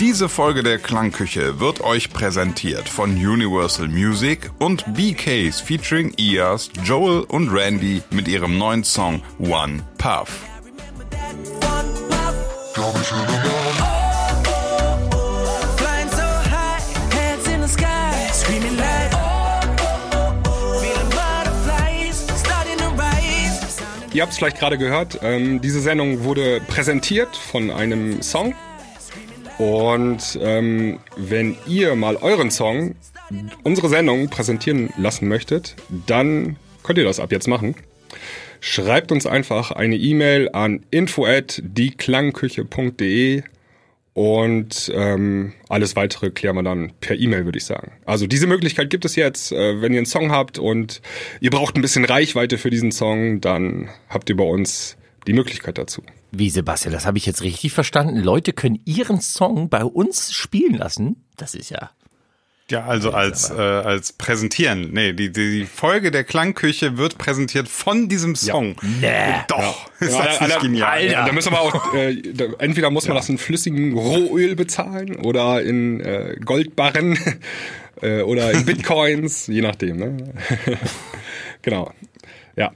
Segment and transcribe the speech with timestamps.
[0.00, 7.22] Diese Folge der Klangküche wird euch präsentiert von Universal Music und BKs featuring Ias, Joel
[7.22, 10.40] und Randy mit ihrem neuen Song One Puff.
[24.12, 28.54] Ihr habt es vielleicht gerade gehört, ähm, diese Sendung wurde präsentiert von einem Song.
[29.58, 32.96] Und ähm, wenn ihr mal euren Song,
[33.62, 37.76] unsere Sendung präsentieren lassen möchtet, dann könnt ihr das ab jetzt machen.
[38.60, 43.42] Schreibt uns einfach eine E-Mail an info at dieklangküche.de
[44.12, 47.92] und ähm, alles weitere klären wir dann per E-Mail, würde ich sagen.
[48.04, 49.52] Also diese Möglichkeit gibt es jetzt.
[49.52, 51.00] Äh, wenn ihr einen Song habt und
[51.40, 54.96] ihr braucht ein bisschen Reichweite für diesen Song, dann habt ihr bei uns
[55.26, 56.02] die Möglichkeit dazu.
[56.32, 58.18] Wie Sebastian, das habe ich jetzt richtig verstanden.
[58.18, 61.24] Leute können ihren Song bei uns spielen lassen.
[61.36, 61.90] Das ist ja
[62.70, 64.90] ja, also als, äh, als präsentieren.
[64.92, 68.76] Nee, die, die Folge der Klangküche wird präsentiert von diesem Song.
[69.00, 69.08] Ja.
[69.10, 69.44] Nee.
[69.48, 70.06] Doch, ja.
[70.06, 70.88] ist das nicht genial.
[70.90, 71.24] Alter.
[71.26, 73.20] Da müssen wir auch, äh, da, entweder muss man ja.
[73.20, 77.18] das in flüssigen Rohöl bezahlen oder in äh, Goldbarren
[78.02, 79.96] äh, oder in Bitcoins, je nachdem.
[79.96, 80.16] Ne?
[81.62, 81.92] genau.
[82.56, 82.70] Ja.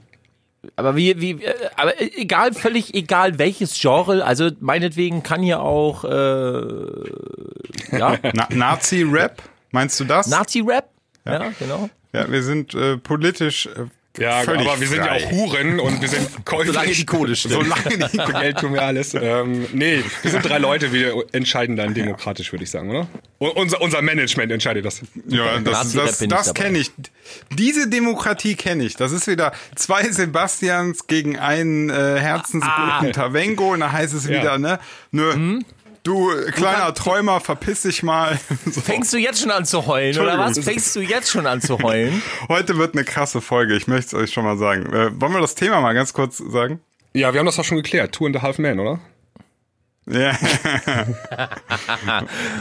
[0.75, 6.03] Aber wie, wie, äh, aber egal, völlig egal welches Genre, also meinetwegen kann hier auch
[6.03, 8.17] äh, ja.
[8.33, 9.41] Na, Nazi-Rap?
[9.75, 10.27] Meinst du das?
[10.27, 10.89] Nazi-Rap?
[11.25, 11.33] Ja.
[11.33, 11.51] ja.
[11.59, 11.89] genau.
[12.13, 16.01] Ja, wir sind äh, politisch äh, ja, Völlig aber wir sind ja auch Huren und
[16.01, 16.67] wir sind käuflich.
[16.67, 17.55] Solange die Kohle stimmt.
[17.55, 19.13] Solange die Geld tun wir alles.
[19.13, 23.07] Ähm, nee, wir sind drei Leute, wir entscheiden dann demokratisch, würde ich sagen, oder?
[23.39, 25.01] Und unser, unser Management entscheidet das.
[25.27, 26.93] Ja, das, das, das, das kenne ich.
[27.51, 28.95] Diese Demokratie kenne ich.
[28.95, 33.11] Das ist wieder zwei Sebastians gegen einen äh, herzensguten ah.
[33.11, 34.57] Tavengo und da heißt es wieder, ja.
[34.57, 34.79] ne?
[35.11, 35.65] Nö, hm?
[36.05, 38.39] Du kleiner Träumer, verpiss dich mal.
[38.65, 38.79] So.
[38.81, 40.59] Fängst du jetzt schon an zu heulen, oder was?
[40.59, 42.21] Fängst du jetzt schon an zu heulen?
[42.47, 44.85] Heute wird eine krasse Folge, ich möchte es euch schon mal sagen.
[44.93, 46.79] Äh, wollen wir das Thema mal ganz kurz sagen?
[47.13, 48.13] Ja, wir haben das doch schon geklärt.
[48.13, 48.99] Two and a Half Men, oder?
[50.07, 50.37] Ja.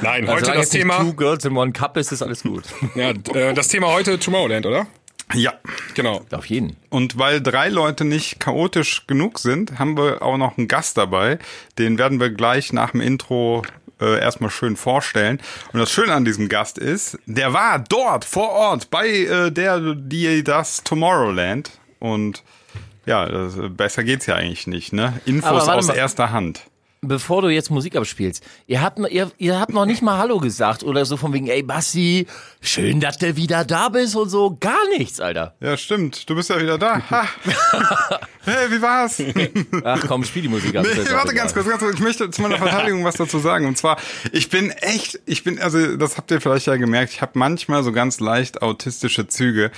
[0.02, 0.98] Nein, also heute das Thema.
[1.00, 2.64] Two Girls in One Cup ist, ist alles gut.
[2.94, 4.86] ja, äh, das Thema heute Tomorrowland, oder?
[5.32, 5.54] Ja,
[5.94, 6.24] genau.
[6.30, 6.76] Auf jeden.
[6.90, 11.38] Und weil drei Leute nicht chaotisch genug sind, haben wir auch noch einen Gast dabei.
[11.78, 13.62] Den werden wir gleich nach dem Intro
[14.00, 15.40] äh, erstmal schön vorstellen.
[15.72, 19.94] Und das Schöne an diesem Gast ist, der war dort vor Ort bei äh, der,
[19.94, 21.70] die das Tomorrowland.
[22.00, 22.42] Und
[23.06, 25.20] ja, das, besser geht's ja eigentlich nicht, ne?
[25.24, 25.96] Infos aus mal.
[25.96, 26.64] erster Hand
[27.08, 30.82] bevor du jetzt Musik abspielst, ihr habt, ihr, ihr habt noch nicht mal Hallo gesagt
[30.82, 32.26] oder so von wegen, ey Bassi,
[32.60, 34.56] schön, dass du wieder da bist und so.
[34.58, 35.54] Gar nichts, Alter.
[35.60, 36.28] Ja, stimmt.
[36.28, 37.02] Du bist ja wieder da.
[37.10, 37.28] Ha.
[38.44, 39.22] hey, wie war's?
[39.84, 40.84] Ach komm, spiel die Musik ab.
[40.84, 41.94] Nee, warte ganz kurz, ganz kurz.
[41.94, 43.66] Ich möchte zu meiner Verteidigung was dazu sagen.
[43.66, 43.98] Und zwar,
[44.32, 47.82] ich bin echt, ich bin, also das habt ihr vielleicht ja gemerkt, ich habe manchmal
[47.82, 49.70] so ganz leicht autistische Züge.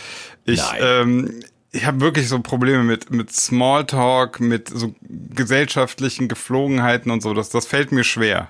[0.44, 0.80] Ich, Nein.
[0.80, 1.40] ähm,
[1.76, 7.34] ich habe wirklich so Probleme mit mit Smalltalk, mit so gesellschaftlichen Geflogenheiten und so.
[7.34, 8.48] Das das fällt mir schwer.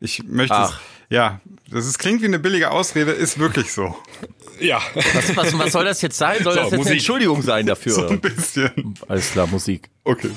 [0.00, 0.72] Ich möchte es,
[1.08, 1.40] ja,
[1.70, 3.96] das ist, klingt wie eine billige Ausrede, ist wirklich so.
[4.60, 4.82] Ja.
[4.94, 6.42] Was, was, was soll das jetzt sein?
[6.42, 6.86] Soll so, das jetzt Musik.
[6.86, 7.92] eine Entschuldigung sein dafür?
[7.92, 8.94] So ein bisschen.
[9.08, 9.88] Alles klar, Musik.
[10.04, 10.30] Okay.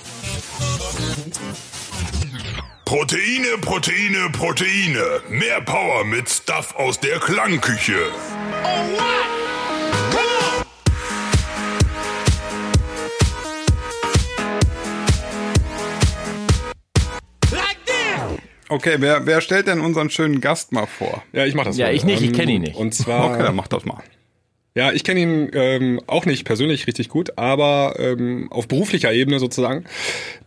[2.86, 5.22] Proteine, Proteine, Proteine.
[5.30, 8.00] Mehr Power mit Stuff aus der Klangküche.
[8.64, 9.59] Oh, what?
[18.70, 21.24] Okay, wer, wer stellt denn unseren schönen Gast mal vor?
[21.34, 21.96] Ja, ich mach das Ja, mal.
[21.96, 22.76] ich nicht, ich kenne ihn nicht.
[22.76, 23.32] Und zwar.
[23.34, 24.02] Okay, dann mach das mal.
[24.76, 29.40] Ja, ich kenne ihn ähm, auch nicht persönlich richtig gut, aber ähm, auf beruflicher Ebene
[29.40, 29.86] sozusagen.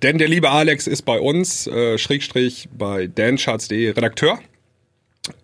[0.02, 4.38] Denn der liebe Alex ist bei uns, äh, Schrägstrich bei dancharts.de Redakteur.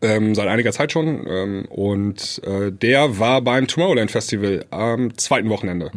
[0.00, 1.26] Ähm, seit einiger Zeit schon.
[1.28, 5.90] Ähm, und äh, der war beim Tomorrowland Festival am zweiten Wochenende.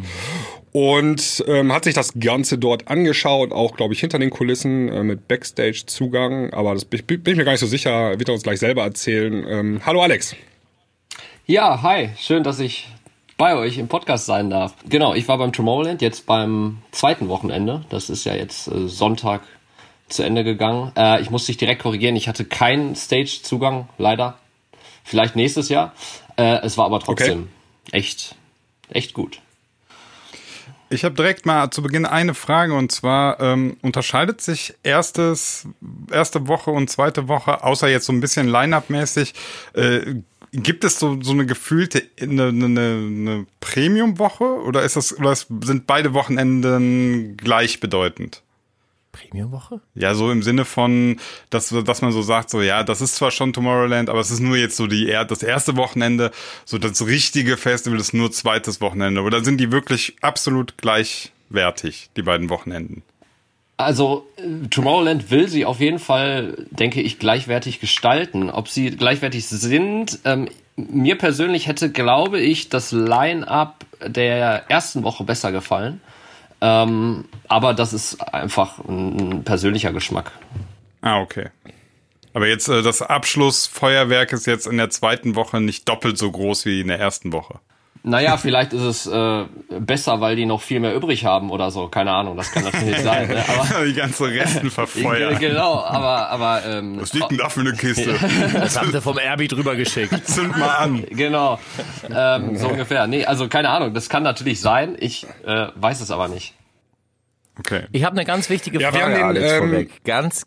[0.72, 5.04] Und ähm, hat sich das Ganze dort angeschaut, auch glaube ich hinter den Kulissen äh,
[5.04, 6.54] mit Backstage-Zugang.
[6.54, 8.84] Aber das bin, bin ich mir gar nicht so sicher, wird er uns gleich selber
[8.84, 9.46] erzählen.
[9.48, 10.36] Ähm, hallo Alex.
[11.46, 12.88] Ja, hi, schön, dass ich
[13.38, 14.76] bei euch im Podcast sein darf.
[14.88, 17.84] Genau, ich war beim Tomorrowland jetzt beim zweiten Wochenende.
[17.90, 19.42] Das ist ja jetzt äh, Sonntag
[20.08, 20.94] zu Ende gegangen.
[20.96, 24.38] Äh, ich muss dich direkt korrigieren, ich hatte keinen Stage-Zugang, leider.
[25.04, 25.94] Vielleicht nächstes Jahr.
[26.38, 27.50] Äh, es war aber trotzdem
[27.88, 27.98] okay.
[27.98, 28.36] echt,
[28.90, 29.42] echt gut.
[30.92, 35.66] Ich habe direkt mal zu Beginn eine Frage und zwar ähm, unterscheidet sich erstes
[36.12, 39.34] erste Woche und zweite Woche, außer jetzt so ein bisschen Line-up-mäßig,
[39.74, 40.16] äh,
[40.52, 45.88] gibt es so so eine gefühlte eine, eine, eine Premium-Woche oder ist das oder sind
[45.88, 48.44] beide Wochenenden gleichbedeutend?
[49.22, 49.82] Premium-Woche?
[49.96, 51.20] Ja, so im Sinne von,
[51.50, 54.40] dass, dass man so sagt, so ja, das ist zwar schon Tomorrowland, aber es ist
[54.40, 56.32] nur jetzt so die das erste Wochenende,
[56.66, 59.22] so das richtige Festival ist nur zweites Wochenende.
[59.22, 63.04] Oder sind die wirklich absolut gleichwertig, die beiden Wochenenden?
[63.78, 68.50] Also äh, Tomorrowland will sie auf jeden Fall, denke ich, gleichwertig gestalten.
[68.50, 75.24] Ob sie gleichwertig sind, ähm, mir persönlich hätte, glaube ich, das Line-up der ersten Woche
[75.24, 76.02] besser gefallen.
[76.62, 80.32] Ähm, aber das ist einfach ein persönlicher Geschmack.
[81.02, 81.50] Ah, okay.
[82.34, 86.66] Aber jetzt äh, das Abschlussfeuerwerk ist jetzt in der zweiten Woche nicht doppelt so groß
[86.66, 87.60] wie in der ersten Woche.
[88.04, 89.46] Naja, vielleicht ist es äh,
[89.80, 91.88] besser, weil die noch viel mehr übrig haben oder so.
[91.88, 93.28] Keine Ahnung, das kann natürlich sein.
[93.28, 93.44] Ne?
[93.48, 95.40] Aber, die ganzen Resten verfeuert.
[95.40, 96.30] genau, aber...
[96.30, 98.16] aber ähm, Was liegt denn da für eine Kiste?
[98.54, 100.28] Das haben sie vom Erbi drüber geschickt.
[100.28, 101.04] Zünd mal an.
[101.12, 101.60] Genau,
[102.10, 103.06] ähm, so ungefähr.
[103.06, 104.96] Nee, also keine Ahnung, das kann natürlich sein.
[105.00, 106.56] Ich äh, weiß es aber nicht.
[107.60, 107.84] Okay.
[107.92, 110.04] Ich habe eine ganz wichtige Ja, wir Frage, haben den, Alex, ähm, vorweg.
[110.04, 110.44] Ganz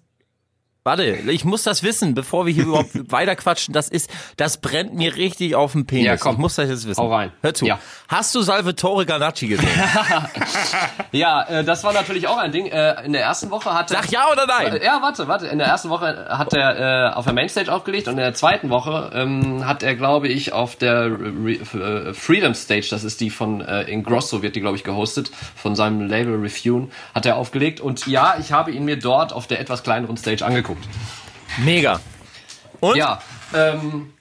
[0.87, 3.73] Warte, ich muss das wissen, bevor wir hier überhaupt weiterquatschen.
[3.73, 6.05] Das ist, das brennt mir richtig auf den Penis.
[6.05, 6.35] Ja, komm.
[6.35, 7.01] Ich muss das jetzt wissen.
[7.01, 7.33] Hau rein.
[7.41, 7.65] Hör zu.
[7.65, 7.79] Ja.
[8.07, 9.69] Hast du Salvatore Ganacci gesehen?
[11.13, 12.67] Ja, äh, das war natürlich auch ein Ding.
[12.67, 14.81] Äh, in der ersten Woche hat er, Sag ja oder nein?
[14.83, 15.47] Ja, warte, warte.
[15.47, 18.69] In der ersten Woche hat er äh, auf der Mainstage aufgelegt und in der zweiten
[18.69, 23.31] Woche ähm, hat er, glaube ich, auf der Re äh, Freedom Stage, das ist die
[23.31, 27.81] von äh, Ingrosso, wird die, glaube ich, gehostet, von seinem Label Refune, hat er aufgelegt.
[27.81, 30.74] Und ja, ich habe ihn mir dort auf der etwas kleineren Stage angeguckt.
[31.59, 32.01] Mega.
[32.81, 32.97] Und?
[32.97, 33.21] Ja,
[33.55, 34.13] ähm,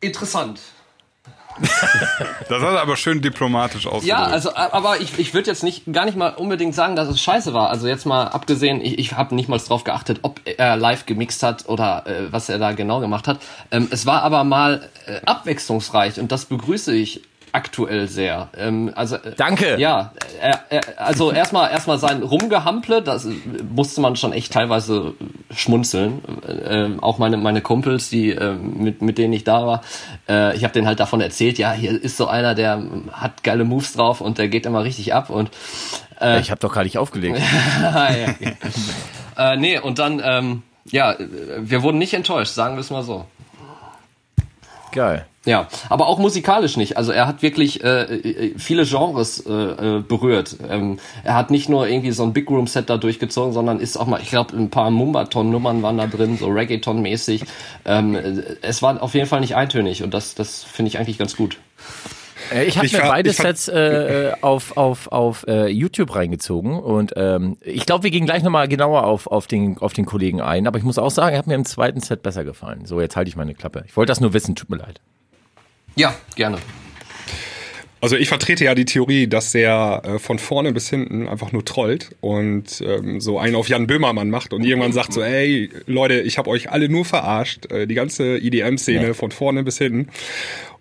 [0.00, 0.60] interessant.
[2.48, 4.06] Das hat er aber schön diplomatisch ausgedrückt.
[4.06, 7.20] Ja, also aber ich, ich würde jetzt nicht gar nicht mal unbedingt sagen, dass es
[7.20, 7.70] scheiße war.
[7.70, 11.42] Also jetzt mal abgesehen, ich, ich habe nicht mal drauf geachtet, ob er live gemixt
[11.42, 13.40] hat oder äh, was er da genau gemacht hat.
[13.70, 17.22] Ähm, es war aber mal äh, abwechslungsreich und das begrüße ich
[17.52, 18.48] aktuell sehr.
[18.56, 19.78] Ähm, also äh, Danke.
[19.78, 23.32] Ja, er, er, also erstmal erstmal sein Rumgehample, das äh,
[23.70, 25.14] musste man schon echt teilweise
[25.50, 26.22] schmunzeln.
[26.46, 29.82] Äh, auch meine meine Kumpels, die äh, mit mit denen ich da war,
[30.28, 33.64] äh, ich habe denen halt davon erzählt, ja, hier ist so einer, der hat geile
[33.64, 35.50] Moves drauf und der geht immer richtig ab und
[36.40, 37.38] Ich habe doch gar nicht aufgelegt.
[37.80, 39.52] Ah, ja.
[39.52, 41.16] äh, nee, und dann ähm, ja,
[41.58, 43.26] wir wurden nicht enttäuscht, sagen wir es mal so.
[44.92, 45.26] Geil.
[45.48, 46.98] Ja, aber auch musikalisch nicht.
[46.98, 50.56] Also er hat wirklich äh, äh, viele Genres äh, äh, berührt.
[50.68, 53.96] Ähm, er hat nicht nur irgendwie so ein Big Room Set da durchgezogen, sondern ist
[53.96, 57.44] auch mal, ich glaube, ein paar Mumbaton-Nummern waren da drin, so Reggaeton-mäßig.
[57.86, 61.18] Ähm, äh, es war auf jeden Fall nicht eintönig und das, das finde ich eigentlich
[61.18, 61.56] ganz gut.
[62.52, 67.56] Äh, Ich habe mir beide Sets äh, auf, auf, auf äh, YouTube reingezogen und ähm,
[67.62, 70.78] ich glaube, wir gehen gleich nochmal genauer auf, auf, den, auf den Kollegen ein, aber
[70.78, 72.86] ich muss auch sagen, er hat mir im zweiten Set besser gefallen.
[72.86, 73.84] So, jetzt halte ich meine Klappe.
[73.86, 75.00] Ich wollte das nur wissen, tut mir leid.
[75.96, 76.58] Ja, gerne.
[78.00, 81.64] Also ich vertrete ja die Theorie, dass der äh, von vorne bis hinten einfach nur
[81.64, 86.20] trollt und ähm, so einen auf Jan Böhmermann macht und irgendwann sagt so, ey Leute,
[86.20, 89.14] ich habe euch alle nur verarscht, äh, die ganze IDM-Szene Nee.
[89.14, 90.10] von vorne bis hinten.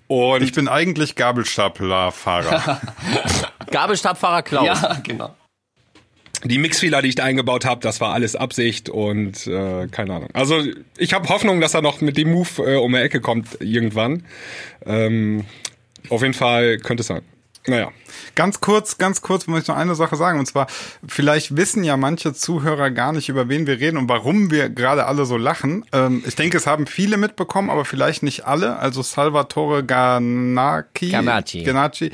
[0.07, 2.81] Und Ich bin eigentlich Gabelstaplerfahrer.
[3.71, 4.65] Gabelstabfahrer Klaus.
[4.65, 5.36] Ja, genau.
[6.44, 10.30] die Mixfehler, die ich da eingebaut habe, das war alles Absicht und äh, keine Ahnung.
[10.33, 10.63] Also
[10.98, 14.24] ich habe Hoffnung, dass er noch mit dem Move äh, um die Ecke kommt irgendwann.
[14.86, 15.45] Ähm,
[16.09, 17.21] auf jeden Fall könnte es sein.
[17.68, 17.92] Naja.
[18.36, 20.40] Ganz kurz, ganz kurz muss ich noch eine Sache sagen.
[20.40, 20.68] Und zwar,
[21.08, 25.06] vielleicht wissen ja manche Zuhörer gar nicht, über wen wir reden und warum wir gerade
[25.06, 25.86] alle so lachen.
[25.92, 28.78] Ähm, ich denke, es haben viele mitbekommen, aber vielleicht nicht alle.
[28.80, 31.64] Also Salvatore Ganacci, Ganacci.
[31.64, 32.12] Ganacci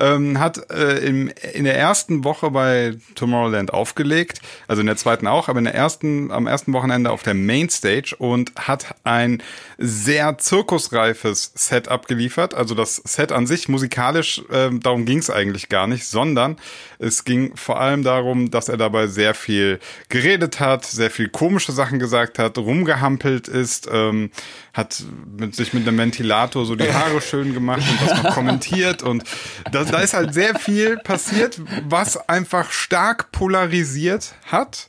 [0.00, 5.26] ähm, hat äh, im, in der ersten Woche bei Tomorrowland aufgelegt, also in der zweiten
[5.26, 9.42] auch, aber in der ersten, am ersten Wochenende auf der Mainstage und hat ein
[9.78, 12.54] sehr zirkusreifes Set abgeliefert.
[12.54, 16.56] Also das Set an sich musikalisch, ähm, darum ging es eigentlich gar nicht, sondern
[17.00, 21.72] es ging vor allem darum, dass er dabei sehr viel geredet hat, sehr viel komische
[21.72, 24.30] Sachen gesagt hat, rumgehampelt ist, ähm,
[24.72, 25.02] hat
[25.36, 29.24] mit, sich mit einem Ventilator so die Haare schön gemacht und das noch kommentiert und
[29.72, 34.88] da, da ist halt sehr viel passiert, was einfach stark polarisiert hat.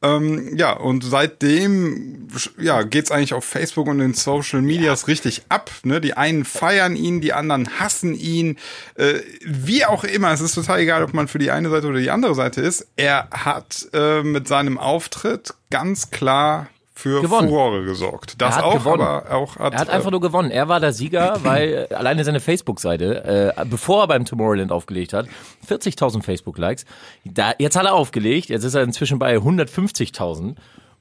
[0.00, 5.70] Ähm, ja, und seitdem ja, geht's eigentlich auf Facebook und in Social Medias richtig ab.
[5.82, 6.00] Ne?
[6.00, 8.58] Die einen feiern ihn, die anderen hassen ihn.
[8.94, 11.98] Äh, wie auch immer, es ist total egal, ob man für die eine Seite oder
[11.98, 12.86] die andere Seite ist.
[12.96, 17.48] Er hat äh, mit seinem Auftritt ganz klar für Gewonnen.
[17.48, 18.34] Furore gesorgt.
[18.42, 19.02] Das hat auch, gewonnen.
[19.02, 20.50] aber auch hat, Er hat einfach nur gewonnen.
[20.50, 25.12] Er war der Sieger, weil äh, alleine seine Facebook-Seite, äh, bevor er beim Tomorrowland aufgelegt
[25.12, 25.28] hat,
[25.68, 26.86] 40.000 Facebook-Likes.
[27.24, 30.56] Da, jetzt hat er aufgelegt, jetzt ist er inzwischen bei 150.000.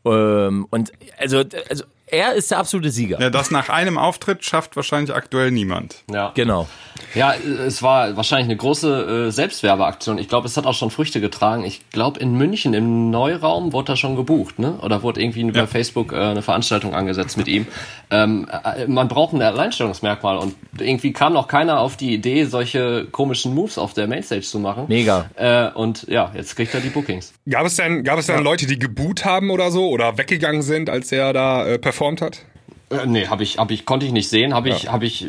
[0.06, 3.20] Ähm, und also, also er ist der absolute Sieger.
[3.20, 6.04] Ja, das nach einem Auftritt schafft wahrscheinlich aktuell niemand.
[6.12, 6.32] Ja.
[6.36, 6.68] Genau.
[7.16, 10.18] Ja, es war wahrscheinlich eine große äh, Selbstwerbeaktion.
[10.18, 11.64] Ich glaube, es hat auch schon Früchte getragen.
[11.64, 14.78] Ich glaube, in München im Neuraum wurde er schon gebucht, ne?
[14.82, 15.68] Oder wurde irgendwie über Ja.
[15.68, 17.66] Facebook äh, eine Veranstaltung angesetzt mit ihm.
[18.12, 23.06] Ähm, äh, man braucht ein Alleinstellungsmerkmal und irgendwie kam noch keiner auf die Idee, solche
[23.12, 24.86] komischen Moves auf der Mainstage zu machen.
[24.88, 25.30] Mega.
[25.36, 27.34] Äh, und ja, jetzt kriegt er die Bookings.
[27.50, 30.90] Gab es denn, gab es denn Leute, die geboot haben oder so oder weggegangen sind,
[30.90, 32.40] als er da äh, performt hat?
[32.90, 35.28] Äh, nee, habe ich, hab ich, konnte ich nicht sehen, habe ich, habe ich,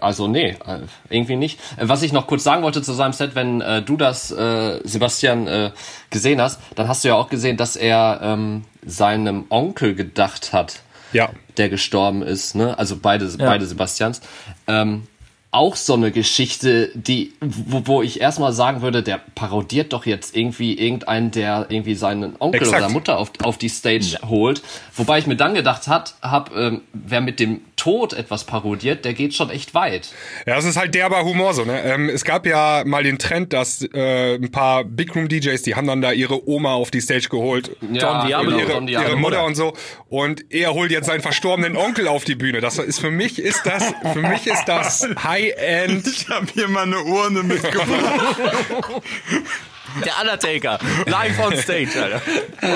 [0.00, 1.58] also nee, äh, irgendwie nicht.
[1.80, 5.46] Was ich noch kurz sagen wollte zu seinem Set, wenn äh, du das, äh, Sebastian,
[5.46, 5.70] äh,
[6.10, 10.80] gesehen hast, dann hast du ja auch gesehen, dass er ähm, seinem Onkel gedacht hat,
[11.12, 11.30] Ja.
[11.56, 12.78] der gestorben ist, ne?
[12.78, 14.20] Also beide, beide Sebastians.
[14.66, 15.06] Ähm,
[15.50, 20.36] auch so eine Geschichte, die, wo, wo ich erstmal sagen würde, der parodiert doch jetzt
[20.36, 22.82] irgendwie irgendeinen, der irgendwie seinen Onkel Exakt.
[22.82, 24.62] oder Mutter auf, auf die Stage holt.
[24.94, 29.14] Wobei ich mir dann gedacht hat, hab, ähm, wer mit dem Tod etwas parodiert, der
[29.14, 30.10] geht schon echt weit.
[30.46, 31.80] Ja, es ist halt derber Humor so, ne?
[31.82, 35.76] Ähm, es gab ja mal den Trend, dass äh, ein paar Big Room DJs, die
[35.76, 37.70] haben dann da ihre Oma auf die Stage geholt.
[37.92, 38.50] Ja, Diablo.
[38.50, 39.08] genau, ihre, Don Diablo.
[39.08, 39.72] ihre Mutter und so.
[40.08, 42.60] Und er holt jetzt seinen verstorbenen Onkel auf die Bühne.
[42.60, 45.08] Das ist für mich ist das, für mich ist das
[45.56, 46.06] High-End.
[46.06, 48.36] Ich habe hier mal eine Urne mitgebracht
[50.04, 50.78] Der Undertaker.
[51.06, 52.22] Live on stage, Alter.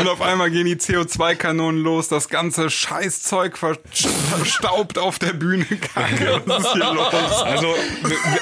[0.00, 5.64] und auf einmal gehen die CO2-Kanonen los, das ganze Scheißzeug ver- verstaubt auf der Bühne.
[5.64, 7.12] Kacke, was ist hier los?
[7.42, 7.74] Also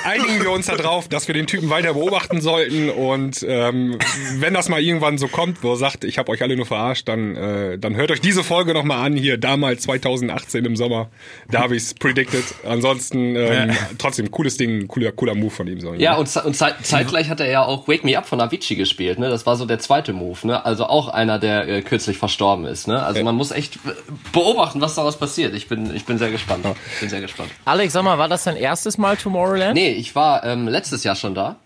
[0.04, 3.98] einigen wir uns darauf, dass wir den Typen weiter beobachten sollten und ähm,
[4.36, 7.08] wenn das mal irgendwann so kommt, wo er sagt, ich habe euch alle nur verarscht,
[7.08, 11.10] dann äh, dann hört euch diese Folge noch mal an hier damals 2018 im Sommer.
[11.50, 12.44] Da habe ich's predicted.
[12.66, 15.94] Ansonsten ähm, trotzdem cooles Ding, cooler cooler Move von ihm so.
[15.94, 18.69] Ja, und, ze- und zeit, zeitgleich hat er ja auch Wake Me Up von Avicii
[18.76, 19.28] gespielt, ne?
[19.28, 20.64] Das war so der zweite Move, ne?
[20.64, 23.02] Also auch einer, der äh, kürzlich verstorben ist, ne?
[23.02, 23.90] Also man muss echt äh,
[24.32, 25.54] beobachten, was daraus passiert.
[25.54, 26.64] Ich bin, ich bin sehr gespannt.
[26.94, 27.50] Ich bin sehr gespannt.
[27.64, 29.74] Alex, sag mal, war das dein erstes Mal Tomorrowland?
[29.74, 31.56] Nee, ich war ähm, letztes Jahr schon da.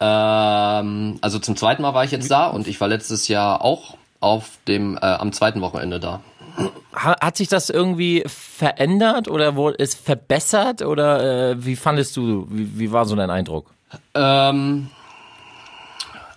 [0.00, 3.96] Ähm, also zum zweiten Mal war ich jetzt da und ich war letztes Jahr auch
[4.20, 6.20] auf dem äh, am zweiten Wochenende da.
[6.94, 12.46] Ha- Hat sich das irgendwie verändert oder wurde es verbessert oder äh, wie fandest du,
[12.50, 13.70] wie, wie war so dein Eindruck?
[14.14, 14.88] Ähm,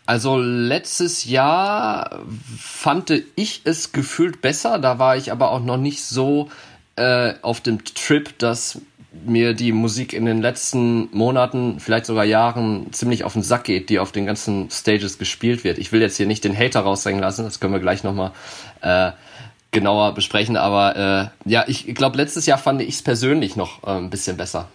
[0.09, 2.21] also letztes Jahr
[2.57, 4.79] fand ich es gefühlt besser.
[4.79, 6.49] Da war ich aber auch noch nicht so
[6.95, 8.81] äh, auf dem Trip, dass
[9.23, 13.91] mir die Musik in den letzten Monaten, vielleicht sogar Jahren ziemlich auf den Sack geht,
[13.91, 15.77] die auf den ganzen Stages gespielt wird.
[15.77, 18.31] Ich will jetzt hier nicht den Hater raushängen lassen, das können wir gleich nochmal
[18.81, 19.11] äh,
[19.69, 20.57] genauer besprechen.
[20.57, 24.37] Aber äh, ja, ich glaube, letztes Jahr fand ich es persönlich noch äh, ein bisschen
[24.37, 24.69] besser.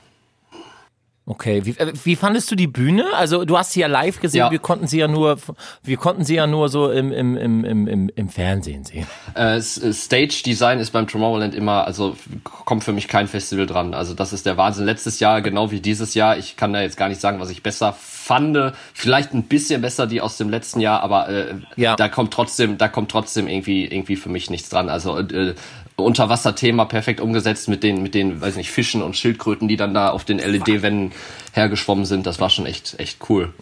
[1.27, 3.07] Okay, wie, äh, wie fandest du die Bühne?
[3.15, 4.51] Also du hast sie ja live gesehen, Ja.
[4.51, 5.39] wir konnten sie ja nur,
[5.83, 9.07] wir konnten sie ja nur so im, im, im, im, im, im Fernsehen sehen.
[9.35, 12.15] Äh, äh, Stage Design ist beim Tomorrowland immer, also
[12.45, 13.95] kommt für mich kein Festival dran.
[13.95, 14.85] Also das ist der Wahnsinn.
[14.85, 16.37] Letztes Jahr genau wie dieses Jahr.
[16.37, 18.75] Ich kann da jetzt gar nicht sagen, was ich besser fand.
[18.93, 21.97] Vielleicht ein bisschen besser die aus dem letzten Jahr, aber äh, Ja.
[21.97, 24.91] da kommt trotzdem, da kommt trotzdem irgendwie irgendwie für mich nichts dran.
[24.91, 25.55] Also äh,
[25.97, 30.11] Unterwasserthema perfekt umgesetzt mit den mit den, weiß nicht, Fischen und Schildkröten, die dann da
[30.11, 31.13] auf den LED-Wänden
[31.53, 32.27] hergeschwommen sind.
[32.27, 33.53] Das war schon echt echt cool.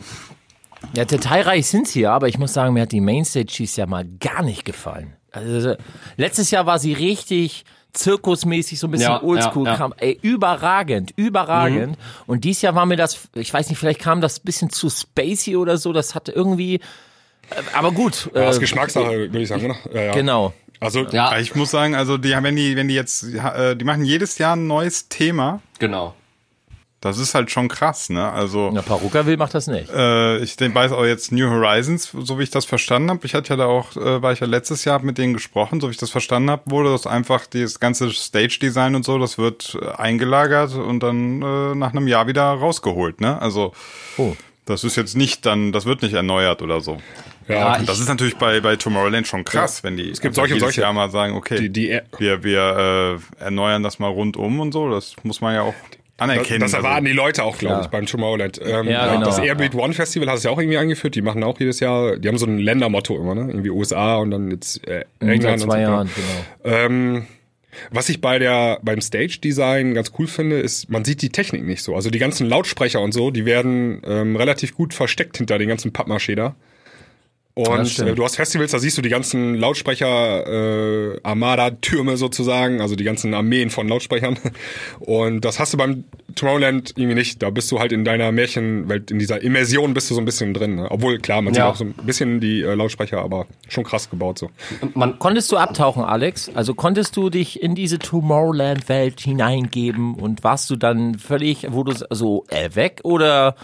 [0.96, 3.86] Ja, detailreich sind sie ja, aber ich muss sagen, mir hat die Mainstage dieses Jahr
[3.86, 5.14] mal gar nicht gefallen.
[5.30, 5.74] Also
[6.16, 9.78] letztes Jahr war sie richtig zirkusmäßig, so ein bisschen Ja, oldschool ja, ja.
[9.78, 9.94] kam.
[9.98, 11.98] Ey, überragend, überragend.
[12.26, 14.88] Und dieses Jahr war mir das, ich weiß nicht, vielleicht kam das ein bisschen zu
[14.88, 16.80] spacey oder so, das hatte irgendwie, äh,
[17.74, 18.30] aber gut.
[18.34, 19.76] Ja, das ist äh, Geschmackssache, würde ich sagen, oder?
[19.94, 20.12] Ja, ja.
[20.12, 20.52] Genau.
[20.82, 24.04] Also Ja, Ich muss sagen, also die, wenn die, wenn die jetzt, äh, die machen
[24.04, 25.60] jedes Jahr ein neues Thema.
[25.78, 26.14] genau.
[27.04, 28.30] Das ist halt schon krass, ne?
[28.30, 29.90] Also Na, Paruka will macht das nicht.
[29.90, 33.26] äh, ich den weiß auch jetzt New Horizons, so wie ich das verstanden habe.
[33.26, 35.88] Ich hatte ja da auch, äh, war ich ja letztes Jahr mit denen gesprochen, so
[35.88, 39.76] wie ich das verstanden habe, wurde das einfach das ganze Stage-Design und so, das wird
[39.82, 43.36] äh, eingelagert und dann äh, nach einem Jahr wieder rausgeholt, ne?
[43.42, 43.72] Also
[44.16, 44.36] Oh.
[44.64, 46.98] Das ist jetzt nicht dann, das wird nicht erneuert oder so.
[47.48, 50.54] Ja, Und das ist natürlich bei, bei Tomorrowland schon krass, wenn die es gibt solche
[50.54, 50.80] und jedes solche.
[50.82, 54.88] Jahr mal sagen, okay, Die- die- wir, wir äh, erneuern das mal rundum und so.
[54.90, 55.74] Das muss man ja auch
[56.18, 56.60] Das, anerkennen.
[56.60, 57.80] das erwarten also, die Leute auch, glaube Ja.
[57.82, 58.60] ich, beim Tomorrowland.
[58.64, 59.26] Ähm, Ja, genau.
[59.26, 61.16] Das Airbeat One Festival hat es ja auch irgendwie eingeführt.
[61.16, 63.48] Die machen auch jedes Jahr, die haben so ein Ländermotto immer, ne?
[63.48, 65.92] Irgendwie USA und dann jetzt äh, Seit England zwei und so.
[65.92, 66.10] Jahren,
[66.62, 66.76] genau.
[66.76, 67.26] Ähm,
[67.90, 71.64] was ich bei der beim Stage Design ganz cool finde, ist, man sieht die Technik
[71.64, 71.94] nicht so.
[71.94, 75.92] Also die ganzen Lautsprecher und so, die werden ähm, relativ gut versteckt hinter den ganzen
[75.92, 76.54] Pappmaché da.
[77.54, 82.96] Und äh, du hast Festivals, da siehst du die ganzen Lautsprecher, äh, Armada-Türme sozusagen, also
[82.96, 84.38] die ganzen Armeen von Lautsprechern.
[85.00, 86.04] Und das hast du beim
[86.34, 87.42] Tomorrowland irgendwie nicht.
[87.42, 90.54] Da bist du halt in deiner Märchenwelt, in dieser Immersion bist du so ein bisschen
[90.54, 90.76] drin.
[90.76, 90.90] Ne?
[90.90, 91.66] Obwohl, klar, man ja.
[91.66, 94.50] sieht auch so ein bisschen die äh, Lautsprecher, aber schon krass gebaut so.
[94.94, 96.50] Man konntest du abtauchen, Alex?
[96.54, 101.92] Also konntest du dich in diese Tomorrowland-Welt hineingeben und warst du dann völlig, wo du
[102.08, 103.56] so äh, weg oder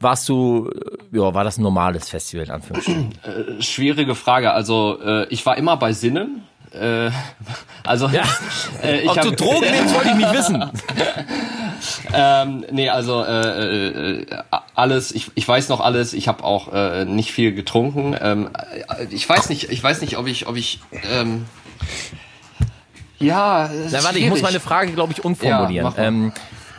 [0.00, 3.14] warst du, äh, ja, war das ein normales Festival in Anführungsstrichen?
[3.26, 4.52] Äh, schwierige Frage.
[4.52, 6.42] Also äh, ich war immer bei Sinnen.
[6.72, 7.10] Äh,
[7.84, 8.24] also ja.
[8.82, 10.70] äh, ich Ob hab, du Drogen nimmst, wollte ich nicht wissen.
[12.12, 14.26] ähm, nee, also äh, äh,
[14.74, 18.16] alles, ich, ich weiß noch alles, ich habe auch äh, nicht viel getrunken.
[18.20, 18.50] Ähm,
[19.10, 21.46] ich weiß nicht, ich weiß nicht, ob ich, ob ich ähm,
[23.18, 23.70] ja.
[23.90, 25.92] Na, warte, ich muss meine Frage, glaube ich, umformulieren.
[25.96, 26.32] Ja, ähm,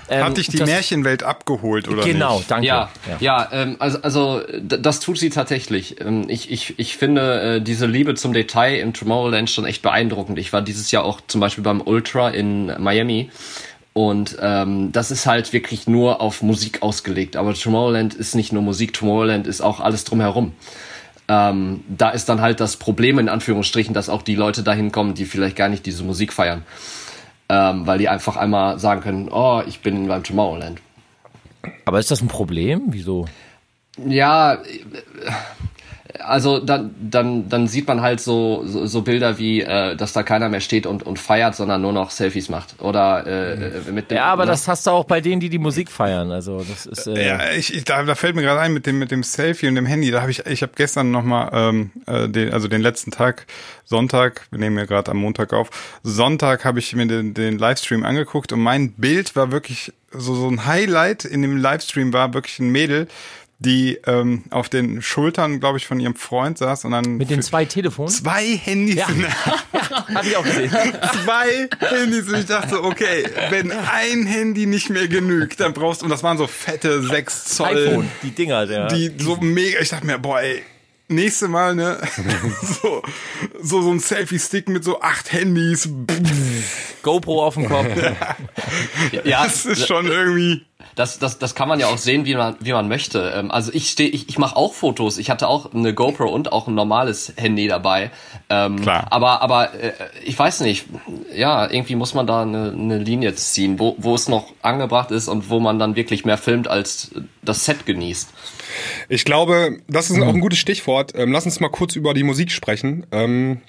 [0.09, 2.49] ähm, Hat dich die Märchenwelt abgeholt oder genau, nicht?
[2.49, 2.67] danke.
[2.67, 5.99] Ja, ja, ja ähm, also, also das tut sie tatsächlich.
[5.99, 10.39] Ähm, ich, ich, ich finde äh, diese Liebe zum Detail im Tomorrowland schon echt beeindruckend.
[10.39, 13.29] Ich war dieses Jahr auch zum Beispiel beim Ultra in Miami.
[13.93, 17.35] Und ähm, das ist halt wirklich nur auf Musik ausgelegt.
[17.35, 20.53] Aber Tomorrowland ist nicht nur Musik, Tomorrowland ist auch alles drumherum.
[21.27, 25.15] Ähm, da ist dann halt das Problem in Anführungsstrichen, dass auch die Leute dahin kommen,
[25.15, 26.63] die vielleicht gar nicht diese Musik feiern
[27.49, 30.81] ähm, weil die einfach einmal sagen können, oh, ich bin beim Tomorrowland.
[31.85, 32.83] Aber ist das ein Problem?
[32.87, 33.25] Wieso?
[34.05, 34.59] Ja,
[36.19, 40.23] also dann, dann, dann sieht man halt so, so, so Bilder wie, äh, dass da
[40.23, 42.81] keiner mehr steht und, und feiert, sondern nur noch Selfies macht.
[42.81, 44.51] Oder äh, äh mit dem, Ja, aber ne?
[44.51, 46.31] das hast du auch bei denen, die die Musik feiern.
[46.31, 47.07] Also das ist.
[47.07, 49.67] Äh ja, ich, ich, da, da fällt mir gerade ein mit dem mit dem Selfie
[49.67, 50.11] und dem Handy.
[50.11, 53.45] Da habe ich, ich habe gestern noch mal, ähm, äh, den, also den letzten Tag,
[53.85, 54.47] Sonntag.
[54.51, 55.69] Wir nehmen ja gerade am Montag auf.
[56.03, 60.47] Sonntag habe ich mir den, den Livestream angeguckt und mein Bild war wirklich so so
[60.47, 63.07] ein Highlight in dem Livestream war wirklich ein Mädel
[63.59, 67.41] die ähm, auf den Schultern, glaube ich, von ihrem Freund saß und dann mit den
[67.41, 69.07] zwei Telefonen, zwei Handys, ja.
[70.13, 70.69] habe ich auch gesehen,
[71.23, 76.01] zwei Handys und ich dachte so, okay, wenn ein Handy nicht mehr genügt, dann brauchst
[76.01, 79.79] du und das waren so fette 6 Zoll iPhone, die Dinger, der, die so mega.
[79.79, 80.61] Ich dachte mir, boah, ey,
[81.07, 81.99] nächste Mal, ne,
[82.61, 83.01] so,
[83.59, 85.89] so, so ein Selfie-Stick mit so acht Handys.
[87.01, 87.87] GoPro auf dem Kopf.
[89.23, 90.65] ja, das ist schon irgendwie
[90.97, 93.31] das, das, das kann man ja auch sehen, wie man, wie man möchte.
[93.35, 95.19] Ähm, also ich stehe, ich, ich mache auch Fotos.
[95.19, 98.09] Ich hatte auch eine GoPro und auch ein normales Handy dabei.
[98.49, 99.05] Ähm, Klar.
[99.11, 99.93] Aber, aber äh,
[100.25, 100.87] ich weiß nicht.
[101.35, 105.27] Ja, irgendwie muss man da eine, eine Linie ziehen, wo, wo es noch angebracht ist
[105.27, 107.11] und wo man dann wirklich mehr filmt als
[107.43, 108.33] das Set genießt.
[109.07, 111.13] Ich glaube, das ist auch ein gutes Stichwort.
[111.15, 113.05] Ähm, lass uns mal kurz über die Musik sprechen.
[113.11, 113.61] Ähm,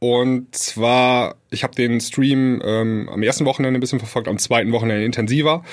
[0.00, 4.70] und zwar, ich habe den Stream ähm, am ersten Wochenende ein bisschen verfolgt, am zweiten
[4.72, 5.64] Wochenende intensiver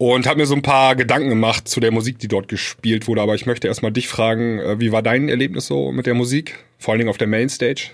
[0.00, 3.20] und habe mir so ein paar Gedanken gemacht zu der Musik, die dort gespielt wurde.
[3.20, 6.64] Aber ich möchte erstmal dich fragen, äh, wie war dein Erlebnis so mit der Musik?
[6.78, 7.90] Vor allen Dingen auf der Mainstage?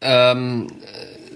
[0.00, 0.66] Ähm,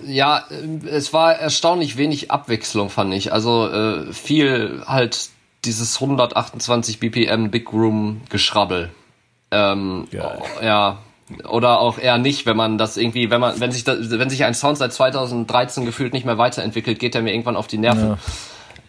[0.05, 0.45] äh, ja,
[0.91, 3.33] es war erstaunlich wenig Abwechslung, fand ich.
[3.33, 5.29] Also äh, viel halt
[5.65, 8.91] dieses 128 BPM Big Room Geschrabbel.
[9.53, 10.99] Ähm, ja,
[11.49, 14.45] oder auch eher nicht, wenn man das irgendwie, wenn man, wenn sich, da, wenn sich
[14.45, 18.09] ein Sound seit 2013 gefühlt nicht mehr weiterentwickelt, geht er mir irgendwann auf die Nerven.
[18.09, 18.19] Ja.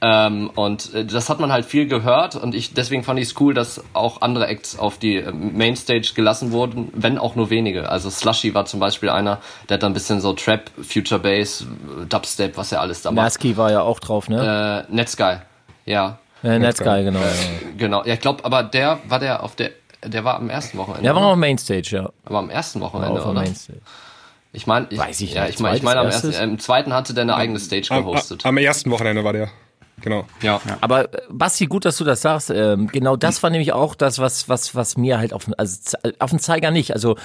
[0.02, 3.42] Ähm, und äh, das hat man halt viel gehört und ich deswegen fand ich es
[3.42, 7.90] cool, dass auch andere Acts auf die äh, Mainstage gelassen wurden, wenn auch nur wenige.
[7.90, 11.66] Also Slushy war zum Beispiel einer, der hat dann ein bisschen so Trap, Future Bass,
[12.08, 13.26] Dubstep, was er alles da macht.
[13.26, 14.86] Nasky war ja auch drauf, ne?
[14.90, 15.40] Äh, Netsky,
[15.86, 16.20] ja.
[16.44, 17.20] Äh, Netsky, genau.
[17.20, 19.72] Äh, genau, ja, ich glaube, aber der war der auf der,
[20.06, 21.04] der war am ersten Wochenende.
[21.04, 22.10] Der war noch Mainstage, ja.
[22.24, 23.34] Aber am ersten Wochenende, oder?
[23.34, 23.82] Mainstage.
[24.54, 26.94] Ich meine, ich, Weiß ich ja, ich meine, ich mein, am ersten, äh, im zweiten
[26.94, 28.46] hatte der eine eigene Stage gehostet.
[28.46, 29.50] Am, am ersten Wochenende war der.
[30.02, 30.26] Genau.
[30.42, 30.62] Ja.
[30.68, 30.78] ja.
[30.82, 32.50] Aber äh, Basti, gut, dass du das sagst.
[32.50, 36.30] Ähm, genau das war nämlich auch das, was, was, was mir halt auf, also auf
[36.30, 36.94] den Zeiger nicht.
[36.94, 37.16] Also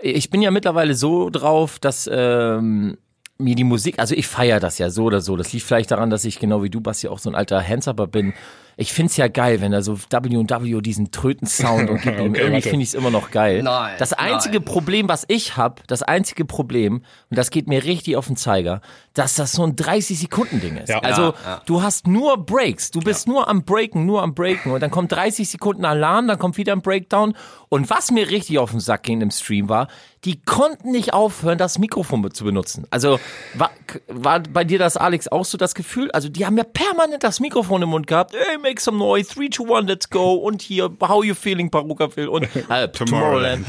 [0.00, 2.98] ich bin ja mittlerweile so drauf, dass ähm,
[3.38, 5.36] mir die Musik, also ich feiere das ja so oder so.
[5.36, 8.06] Das liegt vielleicht daran, dass ich genau wie du, Basti, auch so ein alter Handsupper
[8.06, 8.34] bin
[8.78, 12.62] ich find's ja geil, wenn er so W&W diesen Tröten-Sound und gibt ihm, okay, irgendwie
[12.62, 13.62] finde ich es immer noch geil.
[13.62, 14.64] Nein, das einzige nein.
[14.66, 18.82] Problem, was ich hab, das einzige Problem, und das geht mir richtig auf den Zeiger,
[19.16, 20.90] dass das so ein 30-Sekunden-Ding ist.
[20.90, 20.98] Ja.
[21.00, 21.62] Also ja, ja.
[21.64, 25.10] du hast nur Breaks, du bist nur am Breaken, nur am Breaken und dann kommt
[25.10, 27.34] 30 Sekunden Alarm, dann kommt wieder ein Breakdown
[27.68, 29.88] und was mir richtig auf den Sack ging im Stream war,
[30.24, 32.86] die konnten nicht aufhören, das Mikrofon zu benutzen.
[32.90, 33.20] Also
[33.54, 33.70] war,
[34.08, 36.10] war bei dir das, Alex, auch so das Gefühl?
[36.10, 38.34] Also die haben ja permanent das Mikrofon im Mund gehabt.
[38.34, 40.34] Hey, make some noise, 3, 2, 1, let's go.
[40.34, 42.28] Und hier, how you feeling, Paruka Phil?
[42.28, 43.66] Und äh, Tomorrowland.